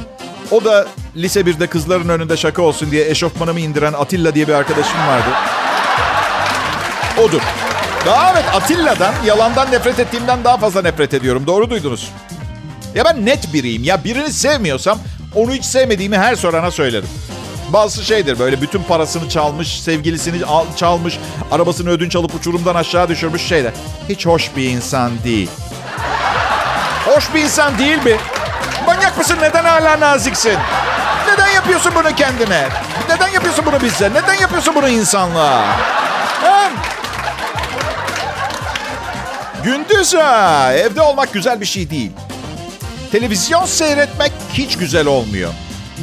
o 0.52 0.66
da 0.66 0.88
lise 1.16 1.42
1'de 1.42 1.68
kızların 1.68 2.10
önünde 2.10 2.38
şaka 2.38 2.62
olsun 2.62 2.92
diye 2.92 3.10
eşofmanımı 3.10 3.60
indiren 3.60 3.94
Atilla 3.94 4.36
diye 4.36 4.48
bir 4.48 4.54
arkadaşım 4.54 5.00
vardı. 5.08 5.30
Odur. 7.24 7.42
Daha 8.06 8.32
evet 8.34 8.46
Atilla'dan, 8.56 9.14
yalandan 9.26 9.72
nefret 9.72 10.00
ettiğimden 10.00 10.44
daha 10.44 10.58
fazla 10.58 10.82
nefret 10.82 11.14
ediyorum. 11.14 11.48
Doğru 11.48 11.70
duydunuz. 11.70 12.12
Ya 12.96 13.06
ben 13.06 13.26
net 13.26 13.54
biriyim. 13.54 13.84
Ya 13.84 14.04
birini 14.04 14.34
sevmiyorsam 14.34 15.00
onu 15.36 15.52
hiç 15.52 15.66
sevmediğimi 15.66 16.18
her 16.18 16.36
sorana 16.36 16.72
söylerim. 16.72 17.10
Bazısı 17.70 18.04
şeydir 18.04 18.40
böyle 18.40 18.62
bütün 18.62 18.84
parasını 18.84 19.30
çalmış, 19.30 19.82
sevgilisini 19.82 20.38
çalmış, 20.76 21.20
arabasını 21.52 21.90
ödünç 21.90 22.16
alıp 22.16 22.36
uçurumdan 22.36 22.76
aşağı 22.76 23.10
düşürmüş 23.10 23.42
şeyler. 23.42 23.72
Hiç 24.10 24.26
hoş 24.26 24.56
bir 24.56 24.70
insan 24.70 25.12
değil. 25.24 25.50
Hoş 27.06 27.34
bir 27.34 27.44
insan 27.44 27.78
değil 27.78 28.04
mi? 28.04 28.18
Manyak 28.86 29.18
mısın? 29.18 29.38
Neden 29.42 29.64
hala 29.64 30.00
naziksin? 30.00 30.58
Neden 31.32 31.48
yapıyorsun 31.48 31.92
bunu 31.96 32.16
kendine? 32.16 32.68
Neden 33.10 33.28
yapıyorsun 33.28 33.66
bunu 33.66 33.82
bize? 33.82 34.10
Neden 34.10 34.34
yapıyorsun 34.42 34.76
bunu 34.76 34.90
insanlığa? 34.90 35.66
Hem... 36.42 36.72
Gündüz 39.64 40.14
ha. 40.14 40.74
Evde 40.74 41.02
olmak 41.02 41.34
güzel 41.34 41.62
bir 41.62 41.66
şey 41.66 41.90
değil. 41.90 42.12
Televizyon 43.12 43.66
seyretmek 43.66 44.32
hiç 44.54 44.78
güzel 44.78 45.08
olmuyor. 45.08 45.54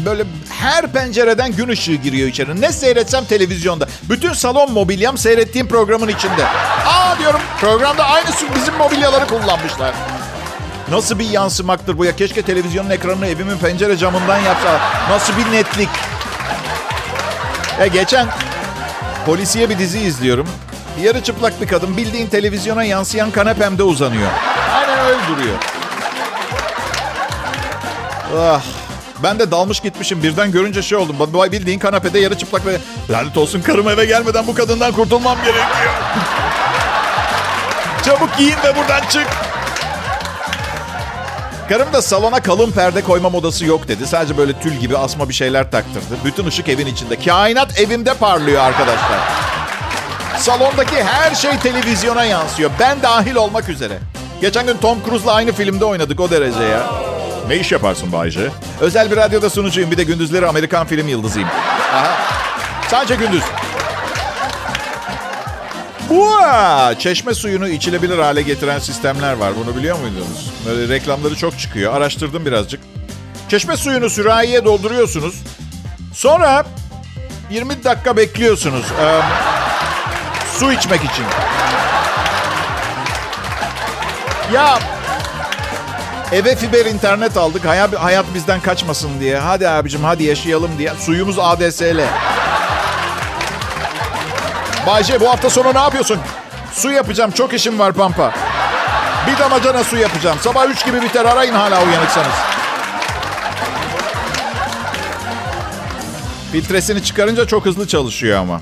Böyle 0.05 0.25
her 0.61 0.87
pencereden 0.93 1.53
gün 1.53 1.69
ışığı 1.69 1.95
giriyor 1.95 2.29
içeri. 2.29 2.61
Ne 2.61 2.73
seyretsem 2.73 3.25
televizyonda. 3.25 3.87
Bütün 4.03 4.33
salon 4.33 4.73
mobilyam 4.73 5.19
seyrettiğim 5.19 5.69
programın 5.69 6.09
içinde. 6.09 6.45
Aa 6.87 7.19
diyorum 7.19 7.41
programda 7.61 8.05
aynısı 8.05 8.47
bizim 8.55 8.75
mobilyaları 8.75 9.27
kullanmışlar. 9.27 9.95
Nasıl 10.91 11.19
bir 11.19 11.31
yansımaktır 11.31 11.99
bu 11.99 12.05
ya? 12.05 12.17
Keşke 12.17 12.43
televizyonun 12.43 12.91
ekranını 12.91 13.27
evimin 13.27 13.59
pencere 13.59 13.97
camından 13.97 14.39
yapsa. 14.39 14.81
Nasıl 15.11 15.33
bir 15.37 15.53
netlik. 15.53 15.89
Ya 17.81 17.87
geçen 17.87 18.27
polisiye 19.27 19.71
bir 19.71 19.79
dizi 19.79 20.01
izliyorum. 20.01 20.49
Yarı 21.03 21.23
çıplak 21.23 21.61
bir 21.61 21.67
kadın 21.67 21.97
bildiğin 21.97 22.27
televizyona 22.27 22.85
yansıyan 22.85 23.31
kanepemde 23.31 23.83
uzanıyor. 23.83 24.31
Aynen 24.75 24.99
öyle 25.07 25.19
duruyor. 25.29 25.57
Ah, 28.39 28.63
ben 29.23 29.39
de 29.39 29.51
dalmış 29.51 29.81
gitmişim. 29.81 30.23
Birden 30.23 30.53
görünce 30.53 30.83
şey 30.83 30.99
oldum. 30.99 31.17
Bay 31.19 31.53
bildiğin 31.53 31.79
kanepede 31.79 32.19
yarı 32.19 32.39
çıplak 32.39 32.67
ve 32.67 32.77
lanet 33.11 33.37
olsun 33.37 33.63
karım 33.63 33.89
eve 33.89 34.05
gelmeden 34.05 34.47
bu 34.47 34.55
kadından 34.55 34.93
kurtulmam 34.93 35.37
gerekiyor. 35.39 35.65
Çabuk 38.05 38.37
giyin 38.39 38.57
ve 38.65 38.77
buradan 38.77 39.01
çık. 39.09 39.27
Karım 41.69 41.93
da 41.93 42.03
salona 42.03 42.43
kalın 42.43 42.71
perde 42.71 43.03
koyma 43.03 43.31
modası 43.31 43.65
yok 43.65 43.89
dedi. 43.89 44.07
Sadece 44.07 44.37
böyle 44.37 44.61
tül 44.61 44.73
gibi 44.75 44.99
asma 44.99 45.29
bir 45.29 45.35
şeyler 45.35 45.71
taktırdı. 45.71 46.19
Bütün 46.25 46.47
ışık 46.47 46.69
evin 46.69 46.87
içinde. 46.87 47.21
Kainat 47.21 47.79
evimde 47.81 48.15
parlıyor 48.15 48.63
arkadaşlar. 48.63 49.19
Salondaki 50.45 51.05
her 51.05 51.35
şey 51.35 51.59
televizyona 51.59 52.25
yansıyor. 52.25 52.71
Ben 52.81 53.03
dahil 53.03 53.35
olmak 53.35 53.69
üzere. 53.69 53.99
Geçen 54.41 54.67
gün 54.67 54.77
Tom 54.77 54.99
Cruise'la 55.05 55.33
aynı 55.33 55.53
filmde 55.53 55.85
oynadık 55.85 56.21
o 56.21 56.31
derece 56.31 56.63
ya. 56.63 56.87
Ne 57.49 57.57
iş 57.57 57.73
yaparsın 57.73 58.13
Bayce? 58.13 58.51
Özel 58.81 59.11
bir 59.11 59.17
radyoda 59.17 59.51
sunucuyum. 59.51 59.91
Bir 59.91 59.97
de 59.97 60.05
gündüzleri 60.05 60.47
Amerikan 60.47 60.87
film 60.87 61.09
yıldızıyım. 61.09 61.49
Aha. 61.95 62.13
Sadece 62.91 63.15
gündüz. 63.15 63.43
Bua! 66.11 66.95
Çeşme 66.99 67.35
suyunu 67.35 67.69
içilebilir 67.69 68.19
hale 68.19 68.43
getiren 68.43 68.79
sistemler 68.79 69.33
var. 69.33 69.53
Bunu 69.65 69.77
biliyor 69.77 69.99
muydunuz? 69.99 70.53
Böyle 70.67 70.95
reklamları 70.95 71.37
çok 71.37 71.59
çıkıyor. 71.59 71.95
Araştırdım 71.95 72.47
birazcık. 72.47 72.81
Çeşme 73.49 73.77
suyunu 73.77 74.11
sürahiye 74.11 74.65
dolduruyorsunuz. 74.65 75.35
Sonra 76.15 76.65
20 77.51 77.85
dakika 77.85 78.17
bekliyorsunuz. 78.17 78.85
Ee, 79.01 79.21
su 80.59 80.73
içmek 80.73 81.05
için. 81.05 81.25
Ya 84.53 84.79
eve 86.33 86.57
fiber 86.57 86.87
internet 86.87 87.37
aldık. 87.37 87.65
Hayat, 87.65 87.95
hayat 87.95 88.27
bizden 88.35 88.61
kaçmasın 88.61 89.21
diye. 89.21 89.39
Hadi 89.39 89.69
abicim 89.69 90.05
hadi 90.05 90.25
yaşayalım 90.25 90.79
diye. 90.79 90.93
Suyumuz 90.99 91.39
ADSL. 91.39 92.01
Bayce 94.87 95.21
bu 95.21 95.29
hafta 95.31 95.51
sonu 95.51 95.75
ne 95.75 95.79
yapıyorsun? 95.79 96.19
Su 96.73 96.91
yapacağım. 96.91 97.31
Çok 97.31 97.55
işim 97.55 97.79
var 97.79 97.93
Pampa. 97.93 98.33
Bir 99.27 99.39
damacana 99.39 99.85
su 99.85 99.97
yapacağım. 99.97 100.39
Sabah 100.41 100.67
3 100.67 100.85
gibi 100.87 101.03
biter. 101.03 101.25
Arayın 101.25 101.55
hala 101.55 101.85
uyanıksanız. 101.85 102.35
Filtresini 106.53 107.03
çıkarınca 107.03 107.47
çok 107.47 107.65
hızlı 107.67 107.89
çalışıyor 107.89 108.39
ama. 108.41 108.61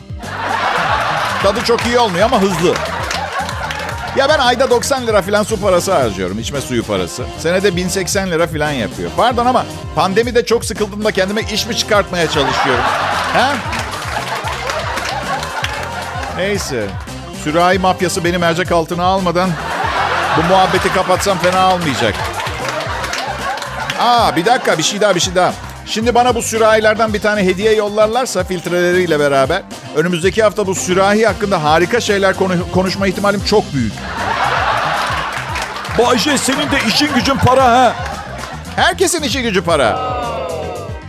Tadı 1.42 1.64
çok 1.64 1.86
iyi 1.86 1.98
olmuyor 1.98 2.24
ama 2.26 2.40
hızlı. 2.42 2.74
Ya 4.16 4.28
ben 4.28 4.38
ayda 4.38 4.70
90 4.70 5.06
lira 5.06 5.22
falan 5.22 5.42
su 5.42 5.60
parası 5.60 5.92
harcıyorum. 5.94 6.38
içme 6.38 6.60
suyu 6.60 6.84
parası. 6.84 7.24
Senede 7.38 7.76
1080 7.76 8.30
lira 8.30 8.46
falan 8.46 8.70
yapıyor. 8.70 9.10
Pardon 9.16 9.46
ama 9.46 9.66
pandemide 9.94 10.46
çok 10.46 10.64
sıkıldığımda 10.64 11.12
kendime 11.12 11.40
iş 11.52 11.66
mi 11.66 11.76
çıkartmaya 11.76 12.26
çalışıyorum? 12.26 12.84
Ha? 13.32 13.54
Neyse. 16.36 16.86
Sürahi 17.44 17.78
mafyası 17.78 18.24
beni 18.24 18.38
mercek 18.38 18.72
altına 18.72 19.04
almadan 19.04 19.50
bu 20.36 20.42
muhabbeti 20.42 20.94
kapatsam 20.94 21.38
fena 21.38 21.74
olmayacak. 21.74 22.14
Aa 24.00 24.36
bir 24.36 24.44
dakika 24.46 24.78
bir 24.78 24.82
şey 24.82 25.00
daha 25.00 25.14
bir 25.14 25.20
şey 25.20 25.34
daha. 25.34 25.52
Şimdi 25.86 26.14
bana 26.14 26.34
bu 26.34 26.42
sürahilerden 26.42 27.14
bir 27.14 27.20
tane 27.20 27.42
hediye 27.42 27.74
yollarlarsa 27.74 28.44
filtreleriyle 28.44 29.20
beraber 29.20 29.62
önümüzdeki 29.96 30.42
hafta 30.42 30.66
bu 30.66 30.74
sürahi 30.74 31.26
hakkında 31.26 31.62
harika 31.64 32.00
şeyler 32.00 32.36
konu- 32.36 32.70
konuşma 32.72 33.06
ihtimalim 33.06 33.44
çok 33.44 33.74
büyük. 33.74 33.92
Bayce 35.98 36.38
senin 36.38 36.70
de 36.70 36.78
işin 36.88 37.14
gücün 37.14 37.36
para 37.36 37.64
ha. 37.64 37.94
Herkesin 38.76 39.22
işi 39.22 39.42
gücü 39.42 39.62
para. 39.62 40.12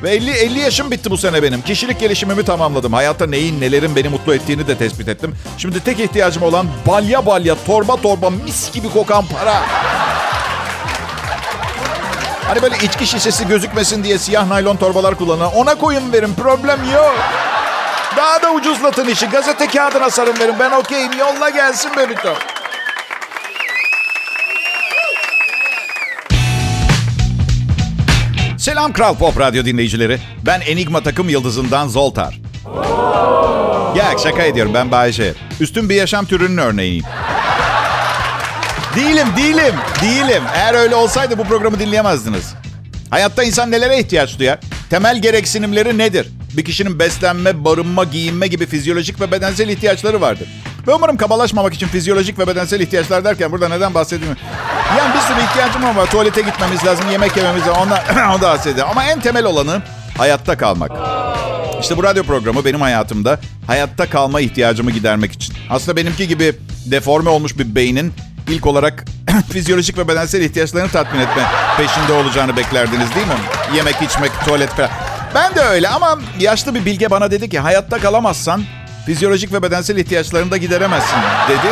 Ve 0.03 0.11
50, 0.11 0.31
50 0.31 0.59
yaşım 0.59 0.91
bitti 0.91 1.11
bu 1.11 1.17
sene 1.17 1.43
benim. 1.43 1.61
Kişilik 1.61 1.99
gelişimimi 1.99 2.45
tamamladım. 2.45 2.93
Hayatta 2.93 3.25
neyin 3.27 3.61
nelerin 3.61 3.95
beni 3.95 4.09
mutlu 4.09 4.33
ettiğini 4.35 4.67
de 4.67 4.77
tespit 4.77 5.07
ettim. 5.07 5.35
Şimdi 5.57 5.79
tek 5.83 5.99
ihtiyacım 5.99 6.43
olan 6.43 6.67
balya 6.87 7.25
balya, 7.25 7.55
torba 7.65 7.95
torba, 7.95 8.29
mis 8.29 8.71
gibi 8.73 8.89
kokan 8.89 9.25
para. 9.25 9.61
Hani 12.47 12.61
böyle 12.61 12.75
içki 12.77 13.07
şişesi 13.07 13.47
gözükmesin 13.47 14.03
diye 14.03 14.17
siyah 14.17 14.47
naylon 14.47 14.75
torbalar 14.75 15.15
kullanan 15.15 15.53
ona 15.55 15.75
koyun 15.75 16.13
verin 16.13 16.33
problem 16.33 16.79
yok. 16.93 17.15
Daha 18.17 18.41
da 18.41 18.51
ucuzlatın 18.53 19.07
işi. 19.07 19.25
Gazete 19.25 19.67
kağıdına 19.67 20.09
sarın 20.09 20.39
verin. 20.39 20.55
Ben 20.59 20.71
okeyim. 20.71 21.11
Yolla 21.19 21.49
gelsin 21.49 21.91
be 21.97 22.07
lütfen. 22.09 22.35
Selam 28.57 28.93
Kral 28.93 29.15
Pop 29.15 29.39
Radyo 29.39 29.65
dinleyicileri. 29.65 30.19
Ben 30.45 30.61
Enigma 30.61 31.03
takım 31.03 31.29
yıldızından 31.29 31.87
Zoltar. 31.87 32.39
Ya 33.95 34.05
şaka 34.23 34.43
ediyorum 34.43 34.73
ben 34.73 34.91
Bayece. 34.91 35.33
Üstün 35.59 35.89
bir 35.89 35.95
yaşam 35.95 36.25
türünün 36.25 36.57
örneğiyim. 36.57 37.05
Değilim, 38.95 39.27
değilim, 39.37 39.73
değilim. 40.01 40.43
Eğer 40.55 40.73
öyle 40.73 40.95
olsaydı 40.95 41.37
bu 41.37 41.43
programı 41.43 41.79
dinleyemezdiniz. 41.79 42.53
Hayatta 43.09 43.43
insan 43.43 43.71
nelere 43.71 43.99
ihtiyaç 43.99 44.39
duyar? 44.39 44.59
Temel 44.89 45.21
gereksinimleri 45.21 45.97
nedir? 45.97 46.27
Bir 46.57 46.65
kişinin 46.65 46.99
beslenme, 46.99 47.65
barınma, 47.65 48.03
giyinme 48.03 48.47
gibi 48.47 48.65
fizyolojik 48.65 49.21
ve 49.21 49.31
bedensel 49.31 49.69
ihtiyaçları 49.69 50.21
vardır. 50.21 50.47
Ve 50.87 50.93
umarım 50.93 51.17
kabalaşmamak 51.17 51.73
için 51.73 51.87
fizyolojik 51.87 52.39
ve 52.39 52.47
bedensel 52.47 52.79
ihtiyaçlar 52.79 53.25
derken 53.25 53.51
burada 53.51 53.69
neden 53.69 53.93
bahsediyorum? 53.93 54.37
Yani 54.97 55.13
bir 55.13 55.19
sürü 55.19 55.45
ihtiyacım 55.45 55.97
var. 55.97 56.11
Tuvalete 56.11 56.41
gitmemiz 56.41 56.85
lazım, 56.85 57.11
yemek 57.11 57.37
yememiz 57.37 57.61
lazım. 57.61 57.81
Ondan, 57.81 57.99
ondan 58.35 58.41
bahsediyorum. 58.41 58.91
Ama 58.91 59.03
en 59.03 59.19
temel 59.19 59.45
olanı 59.45 59.81
hayatta 60.17 60.57
kalmak. 60.57 60.91
İşte 61.81 61.97
bu 61.97 62.03
radyo 62.03 62.23
programı 62.23 62.65
benim 62.65 62.81
hayatımda 62.81 63.39
hayatta 63.67 64.09
kalma 64.09 64.41
ihtiyacımı 64.41 64.91
gidermek 64.91 65.31
için. 65.31 65.55
Aslında 65.69 65.97
benimki 65.97 66.27
gibi 66.27 66.55
deforme 66.85 67.29
olmuş 67.29 67.57
bir 67.57 67.75
beynin 67.75 68.13
ilk 68.49 68.65
olarak 68.67 69.05
fizyolojik 69.51 69.97
ve 69.97 70.07
bedensel 70.07 70.41
ihtiyaçlarını 70.41 70.89
tatmin 70.89 71.19
etme 71.19 71.43
peşinde 71.77 72.13
olacağını 72.13 72.57
beklerdiniz 72.57 73.15
değil 73.15 73.27
mi? 73.27 73.33
Yemek, 73.75 73.95
içmek, 74.01 74.31
tuvalet 74.45 74.69
falan. 74.69 74.89
Ben 75.35 75.55
de 75.55 75.61
öyle 75.61 75.89
ama 75.89 76.19
yaşlı 76.39 76.75
bir 76.75 76.85
bilge 76.85 77.11
bana 77.11 77.31
dedi 77.31 77.49
ki 77.49 77.59
hayatta 77.59 77.99
kalamazsan 77.99 78.63
fizyolojik 79.05 79.53
ve 79.53 79.63
bedensel 79.63 79.97
ihtiyaçlarını 79.97 80.51
da 80.51 80.57
gideremezsin 80.57 81.17
dedi. 81.49 81.67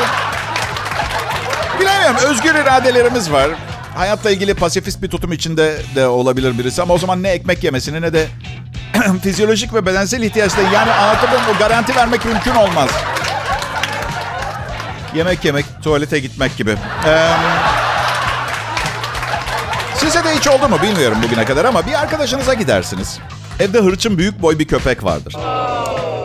Bilemiyorum 1.79 2.17
özgür 2.29 2.55
iradelerimiz 2.55 3.31
var. 3.31 3.49
Hayatla 3.95 4.31
ilgili 4.31 4.53
pasifist 4.53 5.01
bir 5.01 5.09
tutum 5.09 5.31
içinde 5.31 5.77
de 5.95 6.07
olabilir 6.07 6.57
birisi 6.57 6.81
ama 6.81 6.93
o 6.93 6.97
zaman 6.97 7.23
ne 7.23 7.29
ekmek 7.29 7.63
yemesini 7.63 8.01
ne 8.01 8.13
de 8.13 8.27
fizyolojik 9.23 9.73
ve 9.73 9.85
bedensel 9.85 10.21
ihtiyaçları 10.21 10.73
yani 10.73 10.91
anlatabiliyor 10.91 11.41
muyum? 11.41 11.55
O 11.55 11.59
garanti 11.59 11.95
vermek 11.95 12.25
mümkün 12.25 12.55
olmaz. 12.55 12.89
Yemek 15.15 15.45
yemek, 15.45 15.65
tuvalete 15.83 16.19
gitmek 16.19 16.57
gibi. 16.57 16.75
Ee, 17.05 17.29
size 19.95 20.23
de 20.23 20.35
hiç 20.35 20.47
oldu 20.47 20.69
mu 20.69 20.81
bilmiyorum 20.81 21.17
bugüne 21.23 21.45
kadar 21.45 21.65
ama 21.65 21.87
bir 21.87 21.93
arkadaşınıza 21.93 22.53
gidersiniz. 22.53 23.19
Evde 23.59 23.79
hırçın 23.79 24.17
büyük 24.17 24.41
boy 24.41 24.59
bir 24.59 24.67
köpek 24.67 25.03
vardır. 25.03 25.35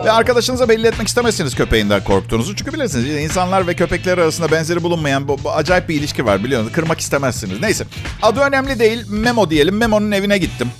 Ve 0.05 0.11
arkadaşınıza 0.11 0.69
belli 0.69 0.87
etmek 0.87 1.07
istemezsiniz 1.07 1.55
köpeğinden 1.55 2.03
korktuğunuzu. 2.03 2.55
Çünkü 2.55 2.73
bilirsiniz 2.73 3.05
insanlar 3.23 3.67
ve 3.67 3.73
köpekler 3.73 4.17
arasında 4.17 4.51
benzeri 4.51 4.83
bulunmayan 4.83 5.27
bu, 5.27 5.43
bu 5.43 5.51
acayip 5.51 5.89
bir 5.89 5.95
ilişki 5.95 6.25
var 6.25 6.43
biliyorsunuz. 6.43 6.73
Kırmak 6.73 6.99
istemezsiniz. 6.99 7.61
Neyse 7.61 7.85
adı 8.21 8.39
önemli 8.39 8.79
değil. 8.79 9.05
Memo 9.09 9.49
diyelim. 9.49 9.77
Memo'nun 9.77 10.11
evine 10.11 10.37
gittim. 10.37 10.71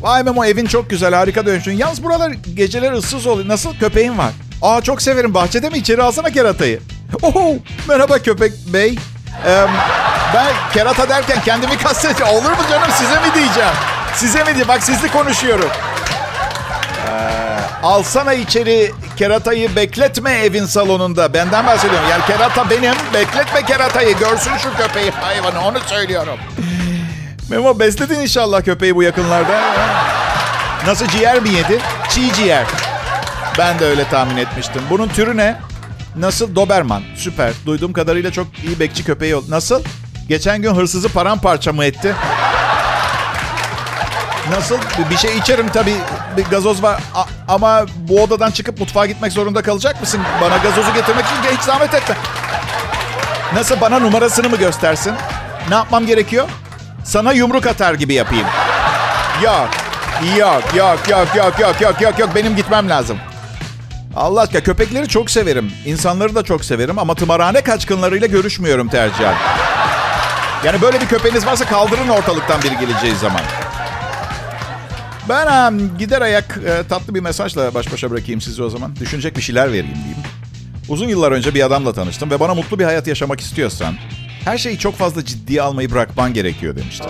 Vay 0.00 0.22
Memo 0.22 0.44
evin 0.44 0.66
çok 0.66 0.90
güzel 0.90 1.14
harika 1.14 1.46
dönüşün. 1.46 1.72
Yalnız 1.72 2.02
buralar 2.04 2.30
geceler 2.30 2.92
ıssız 2.92 3.26
oluyor. 3.26 3.48
Nasıl 3.48 3.74
köpeğin 3.78 4.18
var? 4.18 4.32
Aa 4.62 4.80
çok 4.82 5.02
severim. 5.02 5.34
Bahçede 5.34 5.68
mi? 5.68 5.78
İçeri 5.78 6.02
alsana 6.02 6.30
keratayı. 6.30 6.80
Oho 7.22 7.54
merhaba 7.88 8.18
köpek 8.18 8.52
bey. 8.66 8.98
Ee, 9.46 9.66
ben 10.34 10.52
kerata 10.74 11.08
derken 11.08 11.42
kendimi 11.44 11.78
kastediyorum. 11.82 12.34
Olur 12.34 12.50
mu 12.50 12.62
canım 12.70 12.88
size 12.98 13.14
mi 13.14 13.34
diyeceğim? 13.34 13.74
Size 14.16 14.38
mi 14.38 14.44
diyeceğim? 14.46 14.68
Bak 14.68 14.82
sizli 14.82 15.12
konuşuyorum. 15.12 15.70
Alsana 17.82 18.32
içeri 18.32 18.92
keratayı 19.16 19.76
bekletme 19.76 20.30
evin 20.32 20.66
salonunda. 20.66 21.34
Benden 21.34 21.66
bahsediyorum. 21.66 22.08
Yani 22.10 22.24
kerata 22.26 22.70
benim. 22.70 22.94
Bekletme 23.14 23.62
keratayı. 23.62 24.18
Görsün 24.18 24.56
şu 24.56 24.76
köpeği 24.76 25.10
hayvanı. 25.10 25.64
Onu 25.66 25.78
söylüyorum. 25.86 26.38
Memo 27.50 27.78
besledin 27.78 28.20
inşallah 28.20 28.64
köpeği 28.64 28.96
bu 28.96 29.02
yakınlarda. 29.02 29.60
Nasıl 30.86 31.06
ciğer 31.06 31.42
mi 31.42 31.48
yedi? 31.48 31.80
Çiğ 32.10 32.32
ciğer. 32.32 32.66
Ben 33.58 33.78
de 33.78 33.84
öyle 33.84 34.08
tahmin 34.08 34.36
etmiştim. 34.36 34.82
Bunun 34.90 35.08
türü 35.08 35.36
ne? 35.36 35.60
Nasıl? 36.16 36.54
Doberman. 36.56 37.02
Süper. 37.16 37.52
Duyduğum 37.66 37.92
kadarıyla 37.92 38.30
çok 38.32 38.46
iyi 38.66 38.80
bekçi 38.80 39.04
köpeği 39.04 39.34
oldu. 39.36 39.46
Nasıl? 39.48 39.82
Geçen 40.28 40.62
gün 40.62 40.74
hırsızı 40.74 41.08
paramparça 41.08 41.72
mı 41.72 41.84
etti? 41.84 42.14
Nasıl? 44.50 44.78
Bir 45.10 45.16
şey 45.16 45.38
içerim 45.38 45.68
tabii. 45.68 45.96
Bir 46.36 46.44
gazoz 46.44 46.82
var. 46.82 47.00
A- 47.14 47.24
ama 47.54 47.84
bu 47.96 48.22
odadan 48.22 48.50
çıkıp 48.50 48.78
mutfağa 48.80 49.06
gitmek 49.06 49.32
zorunda 49.32 49.62
kalacak 49.62 50.00
mısın? 50.00 50.20
Bana 50.40 50.56
gazozu 50.56 50.94
getirmek 50.94 51.24
için 51.24 51.56
hiç 51.56 51.60
zahmet 51.62 51.94
etme. 51.94 52.16
Nasıl? 53.54 53.80
Bana 53.80 53.98
numarasını 53.98 54.48
mı 54.48 54.56
göstersin? 54.56 55.12
Ne 55.68 55.74
yapmam 55.74 56.06
gerekiyor? 56.06 56.48
Sana 57.04 57.32
yumruk 57.32 57.66
atar 57.66 57.94
gibi 57.94 58.14
yapayım. 58.14 58.46
Yok. 59.42 59.68
Yok, 60.38 60.62
yok, 60.76 60.98
yok, 61.08 61.28
yok, 61.36 61.60
yok, 61.60 61.80
yok, 61.80 62.00
yok, 62.00 62.18
yok. 62.18 62.30
Benim 62.34 62.56
gitmem 62.56 62.88
lazım. 62.88 63.18
Allah 64.16 64.40
aşkına 64.40 64.60
köpekleri 64.60 65.08
çok 65.08 65.30
severim. 65.30 65.72
İnsanları 65.86 66.34
da 66.34 66.42
çok 66.42 66.64
severim 66.64 66.98
ama 66.98 67.14
tımarhane 67.14 67.60
kaçkınlarıyla 67.60 68.26
görüşmüyorum 68.26 68.88
tercihen. 68.88 69.34
Yani 70.64 70.82
böyle 70.82 71.00
bir 71.00 71.06
köpeğiniz 71.06 71.46
varsa 71.46 71.64
kaldırın 71.64 72.08
ortalıktan 72.08 72.62
biri 72.62 72.78
geleceği 72.78 73.16
zaman. 73.16 73.40
Ben 75.28 75.46
ha, 75.46 75.72
gider 75.98 76.22
ayak 76.22 76.58
e, 76.66 76.88
tatlı 76.88 77.14
bir 77.14 77.20
mesajla 77.20 77.74
baş 77.74 77.92
başa 77.92 78.10
bırakayım 78.10 78.40
sizi 78.40 78.62
o 78.62 78.70
zaman. 78.70 78.96
Düşünecek 78.96 79.36
bir 79.36 79.42
şeyler 79.42 79.68
vereyim 79.68 79.94
diyeyim. 79.94 80.16
Uzun 80.88 81.08
yıllar 81.08 81.32
önce 81.32 81.54
bir 81.54 81.66
adamla 81.66 81.92
tanıştım 81.92 82.30
ve 82.30 82.40
bana 82.40 82.54
mutlu 82.54 82.78
bir 82.78 82.84
hayat 82.84 83.06
yaşamak 83.06 83.40
istiyorsan 83.40 83.94
her 84.44 84.58
şeyi 84.58 84.78
çok 84.78 84.96
fazla 84.96 85.24
ciddiye 85.24 85.62
almayı 85.62 85.90
bırakman 85.90 86.34
gerekiyor 86.34 86.76
demişti. 86.76 87.04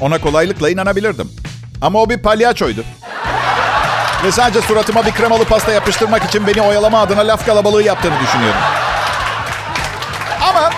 Ona 0.00 0.20
kolaylıkla 0.20 0.70
inanabilirdim. 0.70 1.30
Ama 1.82 2.02
o 2.02 2.10
bir 2.10 2.18
palyaçoydu. 2.18 2.84
Ve 4.24 4.32
sadece 4.32 4.62
suratıma 4.62 5.06
bir 5.06 5.10
kremalı 5.12 5.44
pasta 5.44 5.72
yapıştırmak 5.72 6.24
için 6.24 6.46
beni 6.46 6.62
oyalama 6.62 7.00
adına 7.00 7.20
laf 7.20 7.46
kalabalığı 7.46 7.82
yaptığını 7.82 8.20
düşünüyorum. 8.22 8.60
Ama 10.50 10.70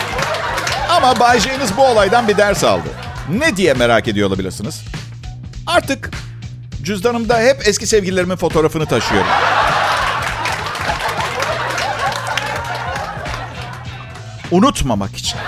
ama 0.90 1.20
Bay 1.20 1.40
J'niz 1.40 1.76
bu 1.76 1.82
olaydan 1.84 2.28
bir 2.28 2.36
ders 2.36 2.64
aldı. 2.64 2.88
Ne 3.28 3.56
diye 3.56 3.74
merak 3.74 4.08
ediyor 4.08 4.28
olabilirsiniz? 4.28 4.84
Artık 5.66 6.10
cüzdanımda 6.82 7.38
hep 7.38 7.68
eski 7.68 7.86
sevgililerimin 7.86 8.36
fotoğrafını 8.36 8.86
taşıyorum. 8.86 9.28
Unutmamak 14.50 15.16
için. 15.16 15.38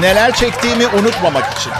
Neler 0.00 0.34
çektiğimi 0.34 0.86
unutmamak 0.86 1.58
için. 1.58 1.72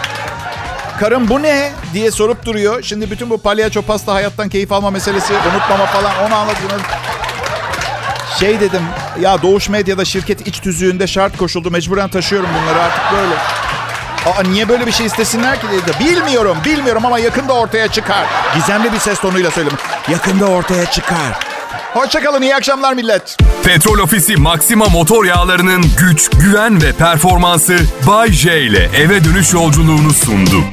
Karım 1.00 1.28
bu 1.28 1.42
ne 1.42 1.72
diye 1.92 2.10
sorup 2.10 2.44
duruyor. 2.44 2.82
Şimdi 2.82 3.10
bütün 3.10 3.30
bu 3.30 3.42
palyaço 3.42 3.82
pasta 3.82 4.14
hayattan 4.14 4.48
keyif 4.48 4.72
alma 4.72 4.90
meselesi, 4.90 5.32
unutmama 5.32 5.86
falan 5.86 6.12
onu 6.26 6.34
anladınız. 6.34 6.82
Şey 8.38 8.60
dedim, 8.60 8.82
ya 9.20 9.42
Doğuş 9.42 9.68
Medya'da 9.68 10.04
şirket 10.04 10.48
iç 10.48 10.60
tüzüğünde 10.60 11.06
şart 11.06 11.36
koşuldu. 11.36 11.70
Mecburen 11.70 12.08
taşıyorum 12.08 12.48
bunları 12.62 12.82
artık 12.82 13.02
böyle. 13.12 13.34
Aa 14.26 14.42
niye 14.42 14.68
böyle 14.68 14.86
bir 14.86 14.92
şey 14.92 15.06
istesinler 15.06 15.60
ki 15.60 15.66
dedi. 15.72 15.96
Bilmiyorum, 16.00 16.56
bilmiyorum 16.64 17.06
ama 17.06 17.18
yakında 17.18 17.52
ortaya 17.52 17.88
çıkar. 17.88 18.26
Gizemli 18.54 18.92
bir 18.92 18.98
ses 18.98 19.20
tonuyla 19.20 19.50
söyledim. 19.50 19.78
Yakında 20.08 20.46
ortaya 20.46 20.86
çıkar. 20.86 21.38
Hoşçakalın, 21.94 22.42
iyi 22.42 22.56
akşamlar 22.56 22.92
millet. 22.94 23.36
Petrol 23.64 23.98
Ofisi 23.98 24.36
Maxima 24.36 24.88
motor 24.88 25.24
yağlarının 25.24 25.84
güç, 25.98 26.28
güven 26.30 26.82
ve 26.82 26.92
performansı 26.92 27.76
Bay 28.06 28.32
J 28.32 28.60
ile 28.60 28.90
eve 28.96 29.24
dönüş 29.24 29.52
yolculuğunu 29.52 30.12
sundu. 30.12 30.64